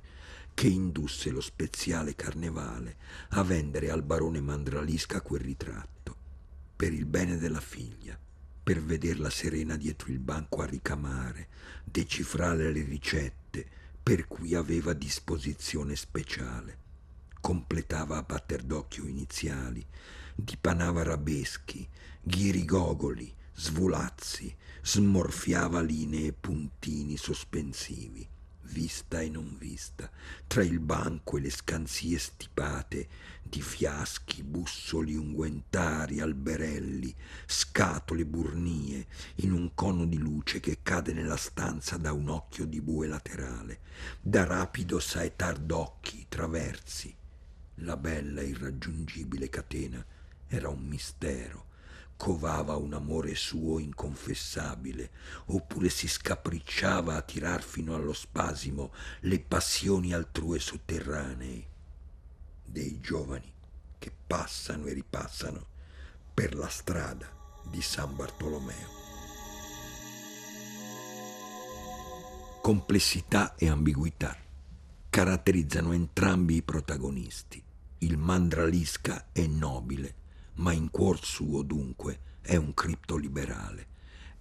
che 0.52 0.66
indusse 0.66 1.30
lo 1.30 1.40
speziale 1.40 2.14
carnevale 2.14 2.98
a 3.30 3.42
vendere 3.42 3.90
al 3.90 4.02
barone 4.02 4.42
Mandralisca 4.42 5.22
quel 5.22 5.40
ritratto, 5.40 6.14
per 6.76 6.92
il 6.92 7.06
bene 7.06 7.38
della 7.38 7.62
figlia 7.62 8.18
per 8.70 8.82
vederla 8.84 9.30
serena 9.30 9.76
dietro 9.76 10.12
il 10.12 10.20
banco 10.20 10.62
a 10.62 10.64
ricamare, 10.64 11.48
decifrare 11.90 12.72
le 12.72 12.84
ricette 12.84 13.66
per 14.02 14.26
cui 14.26 14.54
aveva 14.54 14.92
disposizione 14.92 15.96
speciale. 15.96 16.78
Completava 17.40 18.16
a 18.16 18.22
batter 18.22 18.62
d'occhio 18.62 19.06
iniziali, 19.06 19.84
dipanava 20.34 21.00
arabeschi, 21.00 21.86
ghirigogoli, 22.22 23.32
svulazzi, 23.54 24.54
smorfiava 24.82 25.80
linee 25.80 26.28
e 26.28 26.32
puntini 26.32 27.16
sospensivi 27.16 28.28
vista 28.70 29.20
e 29.20 29.28
non 29.28 29.56
vista, 29.58 30.10
tra 30.46 30.62
il 30.62 30.78
banco 30.78 31.36
e 31.36 31.40
le 31.40 31.50
scansie 31.50 32.18
stipate 32.18 33.08
di 33.42 33.60
fiaschi, 33.60 34.42
bussoli 34.42 35.14
unguentari, 35.14 36.20
alberelli, 36.20 37.14
scatole, 37.46 38.24
burnie, 38.24 39.06
in 39.36 39.52
un 39.52 39.74
cono 39.74 40.06
di 40.06 40.18
luce 40.18 40.60
che 40.60 40.78
cade 40.82 41.12
nella 41.12 41.36
stanza 41.36 41.96
da 41.96 42.12
un 42.12 42.28
occhio 42.28 42.64
di 42.64 42.80
bue 42.80 43.06
laterale, 43.06 43.80
da 44.20 44.44
rapido 44.44 45.00
saetar 45.00 45.58
d'occhi 45.58 46.26
traversi. 46.28 47.14
La 47.82 47.96
bella 47.96 48.42
irraggiungibile 48.42 49.48
catena 49.48 50.04
era 50.46 50.68
un 50.68 50.86
mistero 50.86 51.69
covava 52.20 52.76
un 52.76 52.92
amore 52.92 53.34
suo 53.34 53.78
inconfessabile, 53.78 55.10
oppure 55.46 55.88
si 55.88 56.06
scapricciava 56.06 57.16
a 57.16 57.22
tirar 57.22 57.62
fino 57.62 57.94
allo 57.94 58.12
spasimo 58.12 58.92
le 59.20 59.40
passioni 59.40 60.12
altrue 60.12 60.58
sotterranei, 60.58 61.66
dei 62.62 63.00
giovani 63.00 63.50
che 63.98 64.12
passano 64.26 64.84
e 64.84 64.92
ripassano 64.92 65.66
per 66.34 66.54
la 66.54 66.68
strada 66.68 67.26
di 67.64 67.80
San 67.80 68.14
Bartolomeo. 68.14 68.98
Complessità 72.60 73.54
e 73.54 73.66
ambiguità 73.66 74.36
caratterizzano 75.08 75.92
entrambi 75.92 76.56
i 76.56 76.62
protagonisti. 76.62 77.64
Il 78.00 78.18
mandralisca 78.18 79.28
è 79.32 79.46
nobile, 79.46 80.19
ma 80.60 80.72
in 80.72 80.90
cuor 80.90 81.24
suo 81.24 81.62
dunque 81.62 82.38
è 82.40 82.56
un 82.56 82.72
criptoliberale. 82.74 83.88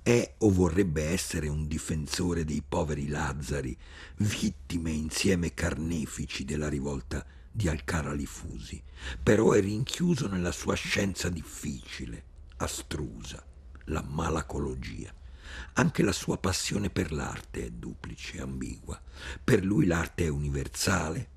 È 0.02 0.36
o 0.40 0.50
vorrebbe 0.52 1.04
essere 1.04 1.48
un 1.48 1.68
difensore 1.68 2.46
dei 2.46 2.64
poveri 2.68 3.08
Lazzari, 3.08 3.78
vittime 4.18 4.92
insieme 4.92 5.54
carnefici 5.54 6.46
della 6.46 6.70
rivolta 6.70 7.26
di 7.52 7.68
Alcara 7.68 8.14
Lifusi, 8.14 8.82
però 9.22 9.52
è 9.52 9.62
rinchiuso 9.62 10.28
nella 10.28 10.52
sua 10.52 10.76
scienza 10.76 11.30
difficile, 11.30 12.24
astrusa, 12.58 13.44
la 13.86 14.02
malacologia. 14.02 15.14
Anche 15.74 16.04
la 16.04 16.12
sua 16.12 16.38
passione 16.38 16.90
per 16.90 17.12
l'arte 17.12 17.66
è 17.66 17.70
duplice, 17.70 18.40
ambigua. 18.40 19.02
Per 19.44 19.64
lui 19.64 19.86
l'arte 19.86 20.26
è 20.26 20.30
universale, 20.30 21.30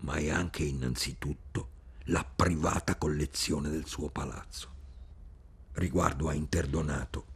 ma 0.00 0.14
è 0.14 0.30
anche 0.30 0.64
innanzitutto 0.64 1.80
la 2.06 2.24
privata 2.24 2.96
collezione 2.96 3.68
del 3.68 3.86
suo 3.86 4.08
palazzo. 4.08 4.70
Riguardo 5.74 6.28
a 6.28 6.34
Interdonato, 6.34 7.26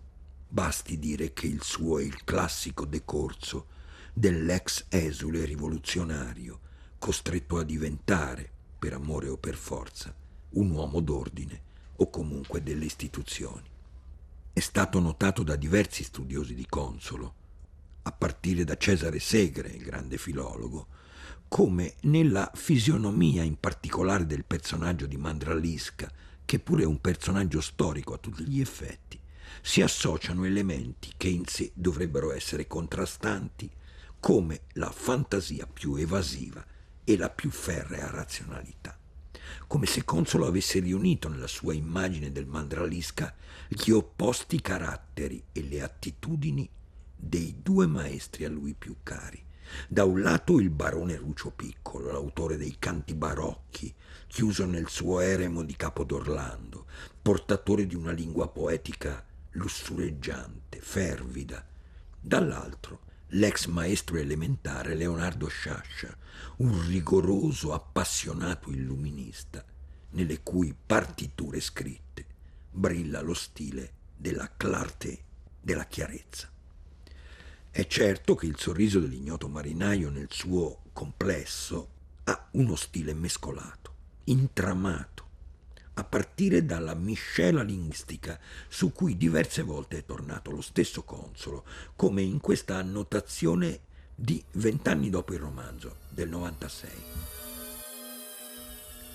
basti 0.49 0.99
dire 0.99 1.33
che 1.33 1.47
il 1.47 1.63
suo 1.63 1.99
è 1.99 2.03
il 2.03 2.25
classico 2.25 2.85
decorso 2.85 3.67
dell'ex 4.13 4.87
esule 4.89 5.45
rivoluzionario, 5.45 6.61
costretto 6.99 7.59
a 7.59 7.63
diventare, 7.63 8.51
per 8.79 8.93
amore 8.95 9.29
o 9.29 9.37
per 9.37 9.55
forza, 9.55 10.15
un 10.51 10.71
uomo 10.71 11.01
d'ordine 11.01 11.63
o 11.97 12.11
comunque 12.11 12.63
delle 12.63 12.85
istituzioni. 12.85 13.69
È 14.53 14.61
stato 14.61 14.99
notato 15.01 15.43
da 15.43 15.55
diversi 15.55 16.03
studiosi 16.03 16.55
di 16.55 16.67
Consolo, 16.67 17.35
a 18.03 18.13
partire 18.13 18.65
da 18.65 18.77
Cesare 18.77 19.19
Segre, 19.19 19.69
il 19.69 19.83
grande 19.83 20.17
filologo, 20.19 20.87
come 21.49 21.95
nella 22.03 22.51
fisionomia 22.55 23.43
in 23.43 23.59
particolare 23.59 24.27
del 24.27 24.45
personaggio 24.45 25.07
di 25.07 25.17
Mandralisca, 25.17 26.11
che 26.45 26.59
pure 26.59 26.83
è 26.83 26.87
un 26.87 27.01
personaggio 27.01 27.61
storico 27.61 28.15
a 28.15 28.19
tutti 28.19 28.45
gli 28.45 28.61
effetti, 28.61 29.19
si 29.63 29.83
associano 29.83 30.45
elementi 30.45 31.13
che 31.17 31.29
in 31.29 31.45
sé 31.47 31.71
dovrebbero 31.75 32.33
essere 32.33 32.67
contrastanti, 32.67 33.71
come 34.21 34.63
la 34.73 34.91
fantasia 34.91 35.67
più 35.67 35.95
evasiva 35.95 36.65
e 37.05 37.17
la 37.17 37.31
più 37.31 37.51
ferrea 37.51 38.11
razionalità. 38.11 38.99
Come 39.67 39.87
se 39.87 40.05
Consolo 40.05 40.47
avesse 40.47 40.81
riunito 40.81 41.29
nella 41.29 41.47
sua 41.47 41.73
immagine 41.73 42.33
del 42.33 42.47
Mandralisca 42.47 43.35
gli 43.69 43.91
opposti 43.91 44.61
caratteri 44.61 45.43
e 45.53 45.63
le 45.63 45.83
attitudini 45.83 46.69
dei 47.17 47.57
due 47.63 47.87
maestri 47.87 48.45
a 48.45 48.49
lui 48.49 48.75
più 48.75 48.97
cari, 49.03 49.43
da 49.89 50.05
un 50.05 50.21
lato 50.21 50.61
il 50.61 50.71
barone 50.71 51.17
Rucio 51.17 51.51
Piccolo, 51.51 52.11
l'autore 52.11 52.57
dei 52.57 52.77
canti 52.79 53.15
barocchi, 53.15 53.95
chiuso 54.27 54.67
nel 54.67 54.89
suo 54.89 55.21
eremo 55.21 55.63
di 55.63 55.77
Capodorlando, 55.77 56.87
portatore 57.21 57.87
di 57.87 57.95
una 57.95 58.13
lingua 58.13 58.49
poetica 58.49 59.25
lussureggiante, 59.53 60.81
fervida. 60.81 61.65
Dall'altro 62.21 63.01
l'ex 63.31 63.67
maestro 63.67 64.19
elementare 64.19 64.95
Leonardo 64.95 65.49
Sciascia, 65.49 66.17
un 66.59 66.87
rigoroso, 66.87 67.73
appassionato 67.73 68.71
illuminista, 68.71 69.65
nelle 70.11 70.43
cui 70.43 70.75
partiture 70.75 71.61
scritte 71.61 72.25
brilla 72.71 73.23
lo 73.23 73.35
stile 73.35 73.93
della 74.15 74.51
clarté, 74.55 75.25
della 75.61 75.87
chiarezza. 75.87 76.51
È 77.77 77.87
certo 77.87 78.35
che 78.35 78.47
il 78.47 78.59
sorriso 78.59 79.01
dell'ignoto 79.01 79.49
marinaio 79.49 80.09
nel 80.09 80.29
suo 80.31 80.85
complesso 80.95 81.89
ha 82.25 82.49
uno 82.53 82.75
stile 82.75 83.13
mescolato, 83.13 83.95
intramato, 84.25 85.27
a 85.93 86.05
partire 86.05 86.65
dalla 86.65 86.95
miscela 86.95 87.63
linguistica 87.63 88.41
su 88.67 88.93
cui 88.93 89.19
diverse 89.19 89.61
volte 89.61 89.99
è 89.99 90.05
tornato 90.07 90.51
lo 90.53 90.63
stesso 90.63 91.03
consolo, 91.03 91.65
come 91.97 92.23
in 92.23 92.41
questa 92.41 92.77
annotazione 92.77 93.81
di 94.15 94.43
vent'anni 94.53 95.11
dopo 95.11 95.35
il 95.35 95.41
romanzo 95.41 95.97
del 96.09 96.31
96. 96.31 96.91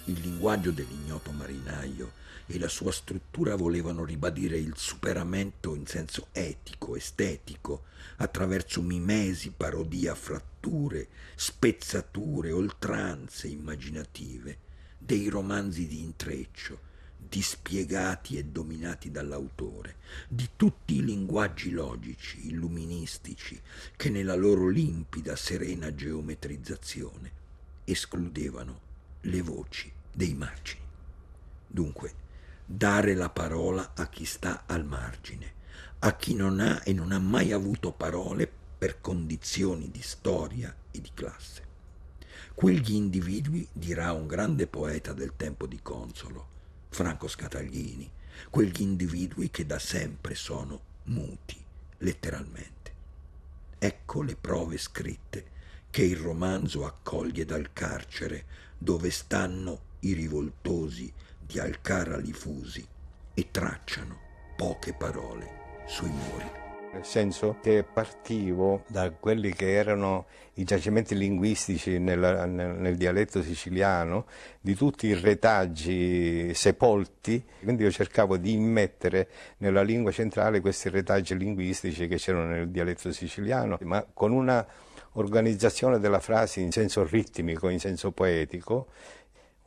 Il 0.05 0.19
linguaggio 0.19 0.69
dell'ignoto 0.69 1.31
marinaio 1.31 2.11
e 2.51 2.59
la 2.59 2.67
sua 2.67 2.91
struttura 2.91 3.55
volevano 3.55 4.03
ribadire 4.03 4.57
il 4.57 4.73
superamento 4.75 5.73
in 5.73 5.85
senso 5.85 6.27
etico, 6.33 6.97
estetico, 6.97 7.83
attraverso 8.17 8.81
mimesi, 8.81 9.51
parodia, 9.55 10.13
fratture, 10.15 11.07
spezzature, 11.35 12.51
oltranze 12.51 13.47
immaginative, 13.47 14.57
dei 14.97 15.29
romanzi 15.29 15.87
di 15.87 16.01
intreccio, 16.01 16.89
dispiegati 17.17 18.37
e 18.37 18.43
dominati 18.43 19.11
dall'autore, 19.11 19.95
di 20.27 20.49
tutti 20.57 20.97
i 20.97 21.05
linguaggi 21.05 21.71
logici, 21.71 22.47
illuministici, 22.49 23.59
che 23.95 24.09
nella 24.09 24.35
loro 24.35 24.67
limpida, 24.67 25.37
serena 25.37 25.95
geometrizzazione 25.95 27.31
escludevano 27.85 28.79
le 29.21 29.41
voci 29.41 29.89
dei 30.11 30.33
margini. 30.33 30.81
Dunque, 31.65 32.20
dare 32.73 33.15
la 33.15 33.29
parola 33.29 33.91
a 33.95 34.07
chi 34.07 34.23
sta 34.23 34.63
al 34.65 34.85
margine, 34.85 35.53
a 35.99 36.15
chi 36.15 36.33
non 36.33 36.61
ha 36.61 36.81
e 36.85 36.93
non 36.93 37.11
ha 37.11 37.19
mai 37.19 37.51
avuto 37.51 37.91
parole 37.91 38.49
per 38.77 39.01
condizioni 39.01 39.91
di 39.91 40.01
storia 40.01 40.73
e 40.89 41.01
di 41.01 41.11
classe. 41.13 41.67
Quegli 42.55 42.93
individui, 42.93 43.67
dirà 43.73 44.13
un 44.13 44.25
grande 44.25 44.67
poeta 44.67 45.11
del 45.11 45.33
tempo 45.35 45.67
di 45.67 45.79
Consolo, 45.81 46.47
Franco 46.87 47.27
Scataglini, 47.27 48.09
quegli 48.49 48.81
individui 48.81 49.51
che 49.51 49.65
da 49.65 49.77
sempre 49.77 50.33
sono 50.33 50.79
muti, 51.03 51.61
letteralmente. 51.97 52.93
Ecco 53.77 54.21
le 54.21 54.37
prove 54.37 54.77
scritte 54.77 55.49
che 55.89 56.03
il 56.03 56.17
romanzo 56.17 56.85
accoglie 56.85 57.43
dal 57.43 57.73
carcere 57.73 58.45
dove 58.77 59.11
stanno 59.11 59.89
i 59.99 60.13
rivoltosi 60.13 61.11
di 61.51 61.59
Alcara 61.59 62.15
Lifusi 62.15 62.87
e 63.33 63.47
tracciano 63.51 64.17
poche 64.55 64.93
parole 64.93 65.59
sui 65.85 66.09
muri. 66.09 66.59
nel 66.93 67.05
senso 67.05 67.57
che 67.61 67.83
partivo 67.83 68.83
da 68.87 69.11
quelli 69.11 69.53
che 69.53 69.73
erano 69.73 70.25
i 70.55 70.65
giacimenti 70.65 71.17
linguistici 71.17 71.99
nel, 71.99 72.19
nel, 72.49 72.75
nel, 72.75 72.97
dialetto 72.97 73.41
siciliano, 73.41 74.25
di 74.59 74.75
tutti 74.75 75.07
i 75.07 75.13
retaggi 75.13 76.53
sepolti, 76.53 77.43
quindi 77.63 77.83
io 77.83 77.91
cercavo 77.91 78.35
di 78.35 78.53
immettere 78.53 79.29
nella 79.57 79.83
lingua 79.83 80.11
centrale 80.11 80.59
questi 80.59 80.89
retaggi 80.89 81.37
linguistici 81.37 82.07
che 82.07 82.17
c'erano 82.17 82.47
nel 82.47 82.69
dialetto 82.69 83.11
siciliano, 83.13 83.77
ma 83.81 84.05
con 84.13 84.33
una 84.33 84.65
organizzazione 85.13 85.99
della 85.99 86.19
frase 86.19 86.61
in 86.61 86.71
senso 86.71 87.05
ritmico, 87.05 87.69
in 87.69 87.79
senso 87.79 88.11
poetico, 88.11 88.87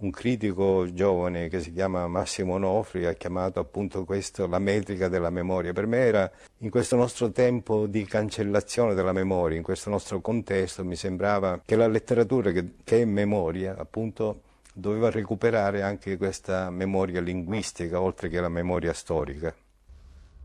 un 0.04 0.10
critico 0.10 0.92
giovane 0.92 1.48
che 1.48 1.60
si 1.60 1.72
chiama 1.72 2.06
Massimo 2.06 2.54
Onofri 2.54 3.06
ha 3.06 3.14
chiamato 3.14 3.58
appunto 3.58 4.04
questo 4.04 4.46
la 4.46 4.58
metrica 4.58 5.08
della 5.08 5.30
memoria. 5.30 5.72
Per 5.72 5.86
me 5.86 5.98
era 5.98 6.30
in 6.58 6.68
questo 6.68 6.94
nostro 6.94 7.32
tempo 7.32 7.86
di 7.86 8.04
cancellazione 8.04 8.92
della 8.92 9.12
memoria, 9.12 9.56
in 9.56 9.62
questo 9.62 9.88
nostro 9.88 10.20
contesto, 10.20 10.84
mi 10.84 10.94
sembrava 10.94 11.62
che 11.64 11.74
la 11.74 11.86
letteratura 11.86 12.50
che, 12.52 12.74
che 12.84 13.00
è 13.00 13.04
memoria 13.06 13.76
appunto 13.78 14.42
doveva 14.74 15.10
recuperare 15.10 15.80
anche 15.80 16.18
questa 16.18 16.68
memoria 16.68 17.22
linguistica 17.22 18.00
oltre 18.00 18.28
che 18.28 18.40
la 18.40 18.50
memoria 18.50 18.92
storica. 18.92 19.54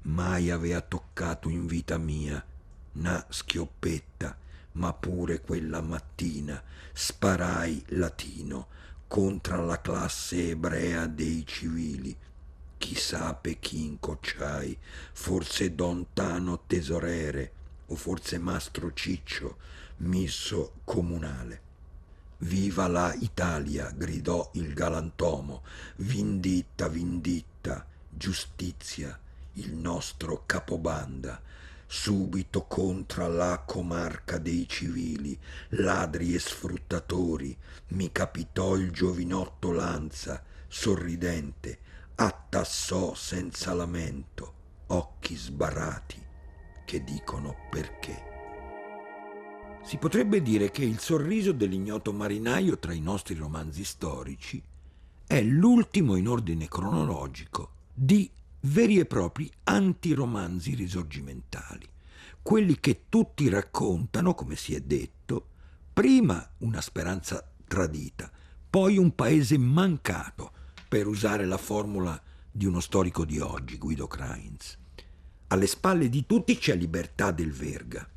Mai 0.04 0.50
aveva 0.50 0.80
toccato 0.80 1.50
in 1.50 1.66
vita 1.66 1.98
mia 1.98 2.42
una 2.94 3.26
schioppetta, 3.28 4.38
ma 4.74 4.94
pure 4.94 5.42
quella 5.42 5.82
mattina 5.82 6.62
sparai 6.94 7.84
latino 7.90 8.68
contra 9.10 9.58
la 9.58 9.82
classe 9.82 10.52
ebrea 10.52 11.08
dei 11.08 11.44
civili. 11.44 12.16
Chissà 12.78 13.34
Pechin 13.34 14.00
cocciai, 14.00 14.78
forse 15.14 15.74
Don 15.74 16.14
Tano 16.14 16.62
tesorere, 16.68 17.52
o 17.88 17.96
forse 17.96 18.38
Mastro 18.38 18.94
Ciccio, 18.94 19.58
misso 19.98 20.74
comunale. 20.84 21.62
Viva 22.38 22.88
la 22.88 23.12
Italia, 23.16 23.90
gridò 23.90 24.52
il 24.54 24.76
galantomo, 24.76 25.64
vinditta, 25.98 26.88
vinditta, 26.88 27.86
giustizia, 28.08 29.20
il 29.54 29.74
nostro 29.74 30.44
capobanda, 30.46 31.42
subito 31.92 32.66
contra 32.66 33.28
la 33.28 33.64
comarca 33.66 34.38
dei 34.38 34.68
civili, 34.68 35.36
ladri 35.70 36.36
e 36.36 36.40
sfruttatori, 36.40 37.58
mi 37.90 38.12
capitò 38.12 38.76
il 38.76 38.92
giovinotto 38.92 39.72
Lanza, 39.72 40.44
sorridente, 40.68 41.80
attassò 42.14 43.16
senza 43.16 43.74
lamento, 43.74 44.54
occhi 44.88 45.36
sbarrati, 45.36 46.24
che 46.86 47.04
dicono 47.04 47.56
perché. 47.72 48.28
Si 49.82 49.98
potrebbe 49.98 50.44
dire 50.44 50.70
che 50.70 50.86
il 50.86 51.00
sorriso 51.00 51.54
dell'ignoto 51.54 52.14
marinaio 52.14 52.78
tra 52.78 52.94
i 52.94 53.00
nostri 53.00 53.34
romanzi 53.34 53.84
storici 53.84 54.62
è 55.26 55.42
l'ultimo 55.42 56.16
in 56.16 56.28
ordine 56.28 56.68
cronologico 56.68 57.72
di 57.92 58.30
veri 58.62 59.00
e 59.00 59.06
propri 59.06 59.52
antiromanzi 59.64 60.76
risorgimentali, 60.76 61.88
quelli 62.42 62.80
che 62.80 63.06
tutti 63.10 63.50
raccontano, 63.50 64.34
come 64.34 64.56
si 64.56 64.74
è 64.76 64.80
detto, 64.82 65.48
prima 65.94 66.50
una 66.60 66.82
speranza 66.82 67.52
tradita, 67.68 68.32
poi 68.70 68.98
un 68.98 69.16
paese 69.16 69.58
mancato, 69.58 70.52
per 70.88 71.08
usare 71.08 71.46
la 71.46 71.58
formula 71.58 72.22
di 72.52 72.66
uno 72.66 72.80
storico 72.80 73.26
di 73.26 73.40
oggi, 73.40 73.78
Guido 73.78 74.08
Krainz. 74.08 74.78
Alle 75.48 75.68
spalle 75.68 76.10
di 76.10 76.26
tutti 76.26 76.58
c'è 76.58 76.76
Libertà 76.76 77.32
del 77.32 77.52
Verga, 77.52 78.08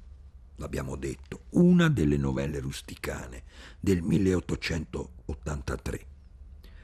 l'abbiamo 0.56 0.96
detto, 0.96 1.44
una 1.50 1.88
delle 1.88 2.16
novelle 2.16 2.58
rusticane 2.60 3.42
del 3.78 4.02
1883 4.02 6.06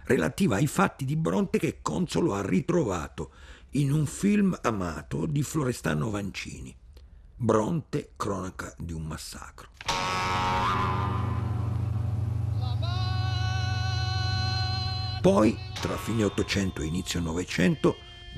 relativa 0.09 0.57
ai 0.57 0.67
fatti 0.67 1.05
di 1.05 1.17
Bronte 1.17 1.59
che 1.59 1.79
Consolo 1.83 2.35
ha 2.35 2.45
ritrovato 2.45 3.33
in 3.73 3.93
un 3.93 4.07
film 4.07 4.59
amato 4.63 5.27
di 5.27 5.43
Florestano 5.43 6.09
Vancini, 6.09 6.75
Bronte, 7.37 8.13
cronaca 8.17 8.75
di 8.79 8.95
un 8.95 9.03
massacro. 9.03 9.69
Poi, 15.21 15.59
tra 15.81 15.97
fine 15.99 16.25
Ottocento 16.25 16.81
e 16.81 16.87
inizio 16.87 17.21
Novecento, 17.21 17.97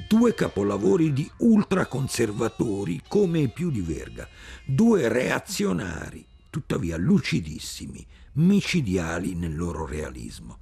due 0.09 0.35
capolavori 0.35 1.13
di 1.13 1.31
ultraconservatori 1.39 3.03
come 3.07 3.39
i 3.41 3.49
più 3.51 3.71
di 3.71 3.83
Verga, 3.83 4.29
due 4.67 5.09
reazionari, 5.09 6.27
tuttavia 6.51 6.97
lucidissimi, 6.97 8.05
micidiali 8.33 9.35
nel 9.35 9.55
loro 9.55 9.87
realismo. 9.87 10.59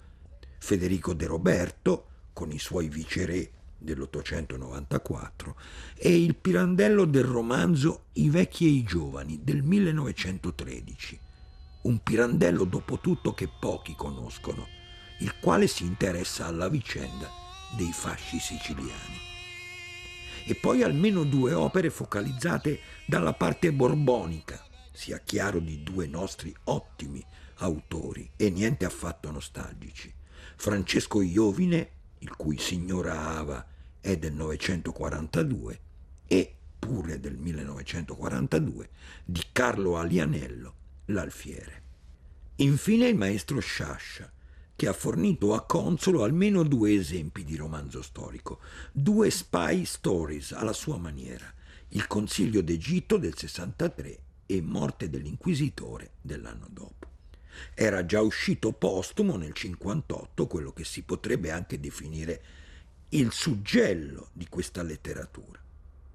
Federico 0.59 1.15
De 1.15 1.27
Roberto, 1.27 2.07
con 2.35 2.53
i 2.53 2.59
suoi 2.59 2.89
viceré 2.89 3.53
dell'894, 3.79 5.55
e 5.97 6.23
il 6.23 6.35
pirandello 6.35 7.05
del 7.05 7.25
romanzo 7.25 8.07
I 8.15 8.29
vecchi 8.29 8.67
e 8.67 8.71
i 8.71 8.83
giovani 8.83 9.41
del 9.43 9.63
1913, 9.63 11.21
un 11.83 12.03
pirandello 12.03 12.65
dopo 12.65 12.99
tutto 12.99 13.33
che 13.33 13.49
pochi 13.49 13.95
conoscono, 13.97 14.67
il 15.21 15.39
quale 15.41 15.67
si 15.67 15.85
interessa 15.85 16.47
alla 16.47 16.69
vicenda 16.69 17.31
dei 17.77 17.93
fasci 17.93 18.39
siciliani. 18.39 19.27
E 20.47 20.55
poi 20.55 20.83
almeno 20.83 21.25
due 21.25 21.53
opere 21.53 21.91
focalizzate 21.91 22.81
dalla 23.07 23.35
parte 23.35 23.73
borbonica, 23.73 24.63
sia 24.93 25.19
chiaro 25.19 25.61
di 25.61 25.83
due 25.83 26.07
nostri 26.07 26.55
ottimi 26.65 27.25
autori 27.59 28.31
e 28.37 28.51
niente 28.51 28.85
affatto 28.85 29.31
nostalgici. 29.31 30.13
Francesco 30.57 31.23
Iovine, 31.23 31.91
il 32.21 32.35
cui 32.37 32.59
Signora 32.59 33.37
Ava 33.37 33.67
è 34.01 34.17
del 34.17 34.33
942, 34.33 35.81
e 36.27 36.55
pure 36.79 37.21
del 37.21 37.37
1942, 37.37 38.89
di 39.25 39.43
Carlo 39.53 39.97
Alianello, 39.97 40.75
l'Alfiere. 41.07 41.83
Infine 42.57 43.09
il 43.09 43.17
maestro 43.17 43.61
Sciascia, 43.61 44.31
che 44.75 44.87
ha 44.87 44.93
fornito 44.93 45.55
a 45.55 45.65
Consolo 45.65 46.23
almeno 46.23 46.63
due 46.63 46.95
esempi 46.95 47.45
di 47.45 47.57
romanzo 47.57 48.01
storico, 48.01 48.61
due 48.93 49.31
spy 49.31 49.85
stories 49.85 50.53
alla 50.53 50.73
sua 50.73 50.99
maniera, 50.99 51.53
Il 51.89 52.07
Consiglio 52.07 52.61
d'Egitto 52.61 53.17
del 53.17 53.37
63 53.37 54.19
e 54.47 54.61
Morte 54.61 55.11
dell'Inquisitore 55.11 56.13
dell'anno 56.21 56.69
dopo. 56.71 57.08
Era 57.75 58.05
già 58.05 58.21
uscito 58.21 58.73
postumo 58.73 59.37
nel 59.37 59.53
58 59.53 60.47
quello 60.47 60.73
che 60.73 60.85
si 60.85 61.03
potrebbe 61.03 61.51
anche 61.51 61.81
definire 61.81 62.43
il 63.11 63.33
suggello 63.33 64.29
di 64.33 64.47
questa 64.49 64.83
letteratura. 64.83 65.59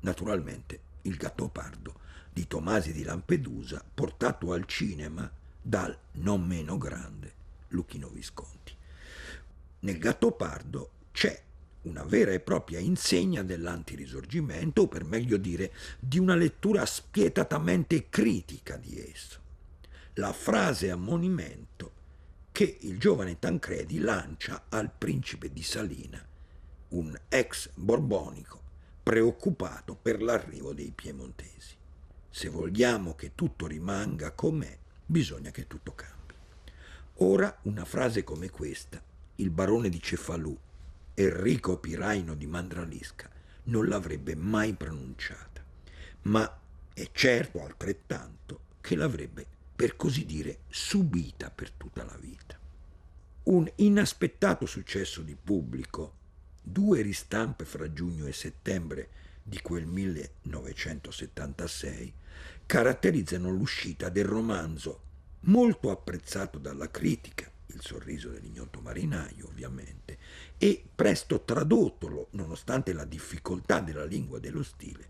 Naturalmente 0.01 0.79
il 1.03 1.15
Gattopardo 1.15 2.01
di 2.31 2.47
Tomasi 2.47 2.91
di 2.91 3.03
Lampedusa 3.03 3.83
portato 3.93 4.51
al 4.51 4.65
cinema 4.65 5.29
dal 5.61 5.97
non 6.13 6.45
meno 6.45 6.77
grande 6.77 7.33
Luchino 7.69 8.09
Visconti. 8.09 8.75
Nel 9.79 9.97
Gattopardo 9.97 10.89
c'è 11.11 11.41
una 11.83 12.03
vera 12.03 12.31
e 12.31 12.39
propria 12.39 12.79
insegna 12.79 13.43
dell'antirisorgimento, 13.43 14.83
o 14.83 14.87
per 14.87 15.03
meglio 15.03 15.37
dire 15.37 15.73
di 15.99 16.19
una 16.19 16.35
lettura 16.35 16.85
spietatamente 16.85 18.07
critica 18.09 18.77
di 18.77 18.99
esso 18.99 19.42
la 20.17 20.31
frase 20.31 20.91
ammonimento 20.91 21.91
che 22.51 22.77
il 22.81 22.99
giovane 22.99 23.39
Tancredi 23.39 23.97
lancia 23.97 24.65
al 24.69 24.91
principe 24.95 25.51
di 25.51 25.63
Salina, 25.63 26.23
un 26.89 27.19
ex 27.29 27.71
borbonico 27.73 28.61
preoccupato 29.01 29.95
per 29.95 30.21
l'arrivo 30.21 30.71
dei 30.73 30.91
piemontesi. 30.91 31.75
Se 32.29 32.47
vogliamo 32.49 33.15
che 33.15 33.31
tutto 33.33 33.65
rimanga 33.65 34.33
com'è, 34.33 34.77
bisogna 35.03 35.49
che 35.49 35.65
tutto 35.65 35.95
cambi. 35.95 36.35
Ora 37.17 37.57
una 37.63 37.83
frase 37.83 38.23
come 38.23 38.51
questa, 38.51 39.01
il 39.37 39.49
barone 39.49 39.89
di 39.89 39.99
Cefalù, 39.99 40.55
Enrico 41.15 41.79
Piraino 41.79 42.35
di 42.35 42.45
Mandralisca, 42.45 43.31
non 43.63 43.87
l'avrebbe 43.87 44.35
mai 44.35 44.73
pronunciata, 44.73 45.63
ma 46.23 46.59
è 46.93 47.09
certo 47.11 47.63
altrettanto 47.63 48.59
che 48.79 48.95
l'avrebbe 48.95 49.47
per 49.83 49.97
così 49.97 50.25
dire, 50.25 50.59
subita 50.69 51.51
per 51.51 51.69
tutta 51.71 52.05
la 52.05 52.15
vita. 52.17 52.57
Un 53.43 53.69
inaspettato 53.75 54.65
successo 54.65 55.21
di 55.21 55.35
pubblico, 55.35 56.13
due 56.61 57.01
ristampe 57.01 57.65
fra 57.65 57.91
giugno 57.91 58.25
e 58.25 58.31
settembre 58.31 59.09
di 59.43 59.59
quel 59.59 59.85
1976, 59.85 62.13
caratterizzano 62.65 63.49
l'uscita 63.49 64.07
del 64.07 64.23
romanzo, 64.23 65.01
molto 65.41 65.91
apprezzato 65.91 66.59
dalla 66.59 66.89
critica, 66.89 67.51
il 67.65 67.81
sorriso 67.81 68.29
dell'ignoto 68.29 68.79
marinaio 68.79 69.47
ovviamente, 69.47 70.17
e 70.57 70.81
presto 70.95 71.41
tradottolo, 71.41 72.29
nonostante 72.31 72.93
la 72.93 73.03
difficoltà 73.03 73.81
della 73.81 74.05
lingua 74.05 74.37
e 74.37 74.39
dello 74.39 74.63
stile, 74.63 75.09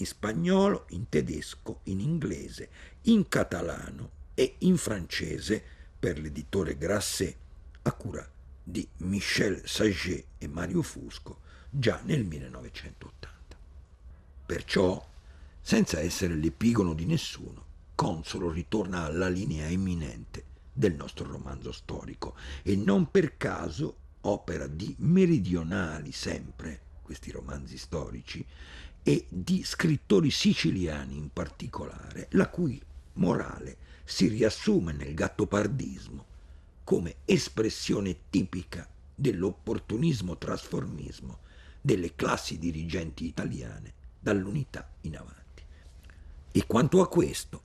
in 0.00 0.06
spagnolo, 0.06 0.86
in 0.90 1.08
tedesco, 1.08 1.80
in 1.84 2.00
inglese, 2.00 2.68
in 3.02 3.28
catalano 3.28 4.10
e 4.34 4.56
in 4.58 4.76
francese 4.76 5.62
per 5.98 6.18
l'editore 6.18 6.76
Grasset 6.76 7.36
a 7.82 7.92
cura 7.92 8.28
di 8.62 8.86
Michel 8.98 9.62
Saget 9.64 10.24
e 10.38 10.48
Mario 10.48 10.82
Fusco 10.82 11.40
già 11.68 12.00
nel 12.04 12.24
1980. 12.24 13.56
Perciò, 14.46 15.08
senza 15.60 16.00
essere 16.00 16.34
l'epigono 16.34 16.94
di 16.94 17.04
nessuno, 17.04 17.68
Consolo 17.94 18.50
ritorna 18.50 19.04
alla 19.04 19.28
linea 19.28 19.66
eminente 19.66 20.44
del 20.72 20.94
nostro 20.94 21.30
romanzo 21.30 21.70
storico 21.70 22.34
e 22.62 22.74
non 22.74 23.10
per 23.10 23.36
caso 23.36 23.96
opera 24.22 24.66
di 24.66 24.94
meridionali 25.00 26.10
sempre 26.10 26.80
questi 27.02 27.30
romanzi 27.30 27.76
storici 27.76 28.42
e 29.02 29.26
di 29.28 29.62
scrittori 29.64 30.30
siciliani 30.30 31.16
in 31.16 31.30
particolare, 31.32 32.28
la 32.32 32.48
cui 32.48 32.80
morale 33.14 33.76
si 34.04 34.28
riassume 34.28 34.92
nel 34.92 35.14
gattopardismo 35.14 36.26
come 36.84 37.16
espressione 37.24 38.16
tipica 38.30 38.88
dell'opportunismo 39.14 40.36
trasformismo 40.36 41.38
delle 41.80 42.14
classi 42.14 42.58
dirigenti 42.58 43.26
italiane 43.26 43.92
dall'unità 44.18 44.90
in 45.02 45.16
avanti. 45.16 45.62
E 46.52 46.66
quanto 46.66 47.00
a 47.00 47.08
questo, 47.08 47.62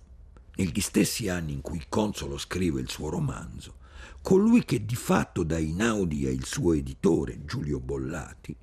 negli 0.55 0.79
stessi 0.79 1.27
anni 1.27 1.53
in 1.53 1.61
cui 1.61 1.83
Consolo 1.89 2.37
scrive 2.37 2.79
il 2.79 2.89
suo 2.89 3.09
romanzo, 3.09 3.77
colui 4.21 4.63
che 4.63 4.85
di 4.85 4.95
fatto 4.95 5.43
dà 5.43 5.57
Inaudi 5.57 6.25
il 6.25 6.45
suo 6.45 6.73
editore, 6.73 7.43
Giulio 7.45 7.79
Bollati, 7.79 8.55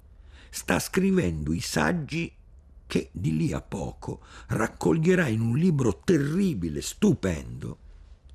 sta 0.48 0.78
scrivendo 0.78 1.52
i 1.52 1.61
saggi 1.61 2.32
che 2.92 3.09
di 3.11 3.35
lì 3.35 3.55
a 3.55 3.62
poco 3.62 4.20
raccoglierà 4.48 5.26
in 5.26 5.40
un 5.40 5.57
libro 5.57 6.00
terribile, 6.05 6.83
stupendo, 6.83 7.78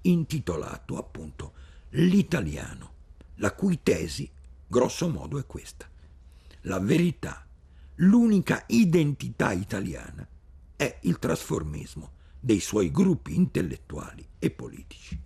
intitolato 0.01 0.97
appunto 0.97 1.53
L'italiano, 1.91 2.93
la 3.35 3.53
cui 3.53 3.83
tesi, 3.83 4.27
grosso 4.65 5.09
modo, 5.09 5.37
è 5.37 5.45
questa. 5.45 5.87
La 6.61 6.79
verità, 6.79 7.45
l'unica 7.97 8.63
identità 8.69 9.51
italiana, 9.51 10.27
è 10.75 10.97
il 11.03 11.19
trasformismo 11.19 12.13
dei 12.39 12.59
suoi 12.59 12.89
gruppi 12.89 13.35
intellettuali 13.35 14.27
e 14.39 14.49
politici. 14.49 15.21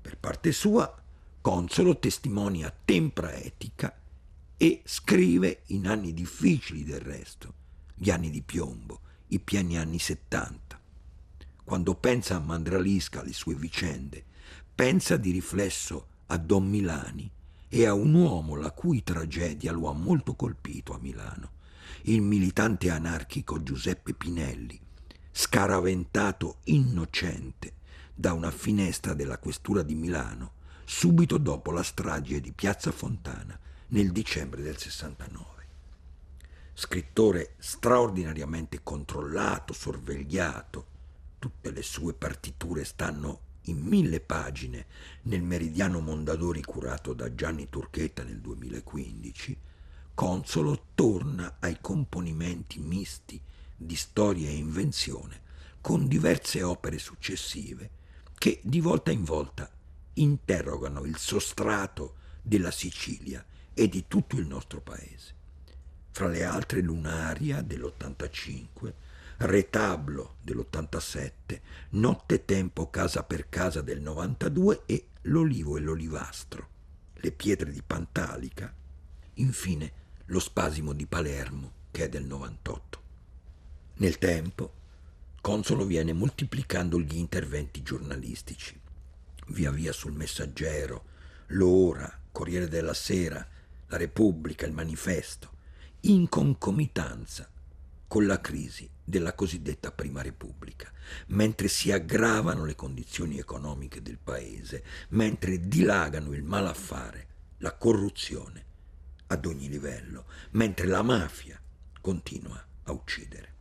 Per 0.00 0.16
parte 0.16 0.52
sua, 0.52 0.90
Consolo 1.42 1.98
testimonia 1.98 2.74
tempra 2.82 3.34
etica 3.34 3.94
e 4.56 4.80
scrive 4.86 5.64
in 5.66 5.86
anni 5.86 6.14
difficili 6.14 6.82
del 6.82 7.00
resto, 7.00 7.60
gli 8.02 8.10
anni 8.10 8.30
di 8.30 8.42
piombo, 8.42 8.98
i 9.28 9.38
pieni 9.38 9.78
anni 9.78 10.00
70. 10.00 10.80
Quando 11.62 11.94
pensa 11.94 12.34
a 12.34 12.40
Mandralisca, 12.40 13.20
alle 13.20 13.32
sue 13.32 13.54
vicende, 13.54 14.24
pensa 14.74 15.16
di 15.16 15.30
riflesso 15.30 16.06
a 16.26 16.36
Don 16.36 16.68
Milani 16.68 17.30
e 17.68 17.86
a 17.86 17.94
un 17.94 18.12
uomo 18.12 18.56
la 18.56 18.72
cui 18.72 19.04
tragedia 19.04 19.70
lo 19.70 19.88
ha 19.88 19.92
molto 19.92 20.34
colpito 20.34 20.94
a 20.94 20.98
Milano, 21.00 21.52
il 22.02 22.22
militante 22.22 22.90
anarchico 22.90 23.62
Giuseppe 23.62 24.14
Pinelli, 24.14 24.80
scaraventato 25.30 26.56
innocente 26.64 27.74
da 28.12 28.32
una 28.32 28.50
finestra 28.50 29.14
della 29.14 29.38
questura 29.38 29.84
di 29.84 29.94
Milano 29.94 30.54
subito 30.84 31.38
dopo 31.38 31.70
la 31.70 31.84
strage 31.84 32.40
di 32.40 32.50
Piazza 32.50 32.90
Fontana 32.90 33.56
nel 33.90 34.10
dicembre 34.10 34.60
del 34.60 34.76
69. 34.76 35.61
Scrittore 36.74 37.54
straordinariamente 37.58 38.80
controllato, 38.82 39.72
sorvegliato, 39.72 40.86
tutte 41.38 41.70
le 41.70 41.82
sue 41.82 42.14
partiture 42.14 42.84
stanno 42.84 43.40
in 43.66 43.78
mille 43.80 44.20
pagine 44.20 44.86
nel 45.22 45.42
Meridiano 45.42 46.00
Mondadori 46.00 46.62
curato 46.62 47.12
da 47.12 47.34
Gianni 47.34 47.68
Turchetta 47.68 48.22
nel 48.22 48.40
2015, 48.40 49.58
Consolo 50.14 50.88
torna 50.94 51.56
ai 51.60 51.78
componimenti 51.80 52.78
misti 52.78 53.40
di 53.74 53.96
storia 53.96 54.48
e 54.48 54.54
invenzione 54.56 55.40
con 55.80 56.06
diverse 56.06 56.62
opere 56.62 56.98
successive 56.98 57.90
che 58.36 58.60
di 58.62 58.80
volta 58.80 59.10
in 59.10 59.24
volta 59.24 59.70
interrogano 60.14 61.04
il 61.04 61.16
sostrato 61.16 62.16
della 62.42 62.70
Sicilia 62.70 63.44
e 63.72 63.88
di 63.88 64.04
tutto 64.06 64.36
il 64.36 64.46
nostro 64.46 64.80
paese. 64.80 65.40
Fra 66.12 66.28
le 66.28 66.44
altre 66.44 66.82
Lunaria 66.82 67.62
dell'85, 67.62 68.92
Retablo 69.38 70.36
dell'87, 70.42 71.32
Notte 71.90 72.44
Tempo 72.44 72.90
Casa 72.90 73.22
per 73.22 73.48
Casa 73.48 73.80
del 73.80 74.00
92 74.00 74.82
e 74.84 75.06
L'Olivo 75.22 75.78
e 75.78 75.80
l'Olivastro, 75.80 76.68
Le 77.14 77.32
Pietre 77.32 77.70
di 77.70 77.82
Pantalica, 77.82 78.72
infine 79.34 79.92
Lo 80.26 80.38
Spasimo 80.38 80.92
di 80.92 81.06
Palermo 81.06 81.72
che 81.90 82.04
è 82.04 82.08
del 82.08 82.24
98. 82.24 83.00
Nel 83.94 84.18
tempo, 84.18 84.80
Consolo 85.40 85.86
viene 85.86 86.12
moltiplicando 86.12 87.00
gli 87.00 87.16
interventi 87.16 87.82
giornalistici, 87.82 88.78
via 89.48 89.70
via 89.70 89.92
sul 89.92 90.12
Messaggero, 90.12 91.04
L'Ora, 91.48 92.20
Corriere 92.30 92.68
della 92.68 92.94
Sera, 92.94 93.44
La 93.88 93.96
Repubblica, 93.96 94.66
il 94.66 94.72
Manifesto, 94.72 95.50
in 96.04 96.28
concomitanza 96.28 97.48
con 98.08 98.26
la 98.26 98.40
crisi 98.40 98.90
della 99.04 99.34
cosiddetta 99.34 99.92
Prima 99.92 100.20
Repubblica, 100.20 100.90
mentre 101.28 101.68
si 101.68 101.92
aggravano 101.92 102.64
le 102.64 102.74
condizioni 102.74 103.38
economiche 103.38 104.02
del 104.02 104.18
paese, 104.18 104.84
mentre 105.10 105.68
dilagano 105.68 106.32
il 106.32 106.42
malaffare, 106.42 107.26
la 107.58 107.74
corruzione 107.76 108.64
ad 109.28 109.46
ogni 109.46 109.68
livello, 109.68 110.24
mentre 110.52 110.86
la 110.86 111.02
mafia 111.02 111.60
continua 112.00 112.62
a 112.82 112.92
uccidere. 112.92 113.54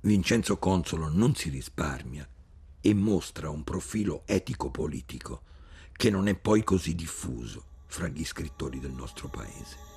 Vincenzo 0.00 0.58
Consolo 0.58 1.08
non 1.08 1.36
si 1.36 1.50
risparmia 1.50 2.28
e 2.80 2.94
mostra 2.94 3.48
un 3.48 3.62
profilo 3.62 4.24
etico-politico 4.26 5.42
che 5.92 6.10
non 6.10 6.26
è 6.26 6.34
poi 6.34 6.64
così 6.64 6.96
diffuso 6.96 7.64
fra 7.86 8.08
gli 8.08 8.24
scrittori 8.24 8.80
del 8.80 8.92
nostro 8.92 9.28
paese. 9.28 9.93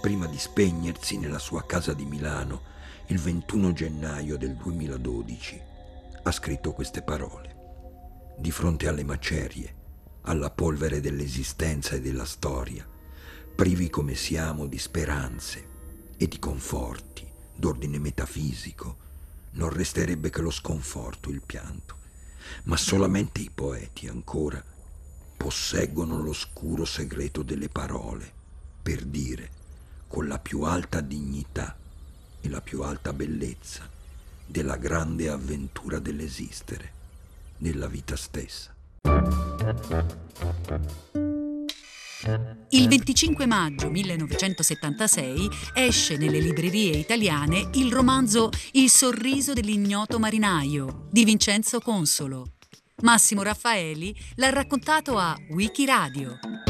Prima 0.00 0.26
di 0.26 0.38
spegnersi 0.38 1.18
nella 1.18 1.38
sua 1.38 1.66
casa 1.66 1.92
di 1.92 2.06
Milano 2.06 2.62
il 3.08 3.18
21 3.18 3.74
gennaio 3.74 4.38
del 4.38 4.56
2012, 4.56 5.60
ha 6.22 6.32
scritto 6.32 6.72
queste 6.72 7.02
parole. 7.02 8.34
Di 8.38 8.50
fronte 8.50 8.88
alle 8.88 9.04
macerie, 9.04 9.74
alla 10.22 10.50
polvere 10.50 11.00
dell'esistenza 11.00 11.96
e 11.96 12.00
della 12.00 12.24
storia, 12.24 12.88
privi 13.54 13.90
come 13.90 14.14
siamo 14.14 14.66
di 14.66 14.78
speranze, 14.78 15.68
e 16.16 16.26
di 16.26 16.38
conforti 16.38 17.26
d'ordine 17.54 17.98
metafisico, 17.98 18.96
non 19.52 19.68
resterebbe 19.68 20.30
che 20.30 20.40
lo 20.40 20.50
sconforto, 20.50 21.28
il 21.28 21.42
pianto. 21.44 21.96
Ma 22.64 22.78
solamente 22.78 23.42
i 23.42 23.50
poeti 23.50 24.08
ancora 24.08 24.64
posseggono 25.36 26.22
l'oscuro 26.22 26.86
segreto 26.86 27.42
delle 27.42 27.68
parole 27.68 28.32
per 28.82 29.04
dire 29.04 29.59
con 30.10 30.26
la 30.26 30.40
più 30.40 30.62
alta 30.62 31.00
dignità 31.00 31.76
e 32.40 32.48
la 32.48 32.60
più 32.60 32.82
alta 32.82 33.12
bellezza 33.12 33.88
della 34.44 34.74
grande 34.74 35.28
avventura 35.28 36.00
dell'esistere, 36.00 36.92
della 37.56 37.86
vita 37.86 38.16
stessa. 38.16 38.74
Il 42.70 42.88
25 42.88 43.46
maggio 43.46 43.88
1976 43.88 45.48
esce 45.74 46.16
nelle 46.16 46.40
librerie 46.40 46.96
italiane 46.96 47.70
il 47.74 47.92
romanzo 47.92 48.50
Il 48.72 48.90
sorriso 48.90 49.52
dell'ignoto 49.52 50.18
marinaio 50.18 51.06
di 51.08 51.24
Vincenzo 51.24 51.78
Consolo. 51.78 52.54
Massimo 53.02 53.44
Raffaeli 53.44 54.12
l'ha 54.34 54.50
raccontato 54.50 55.16
a 55.18 55.36
Wikiradio. 55.50 56.69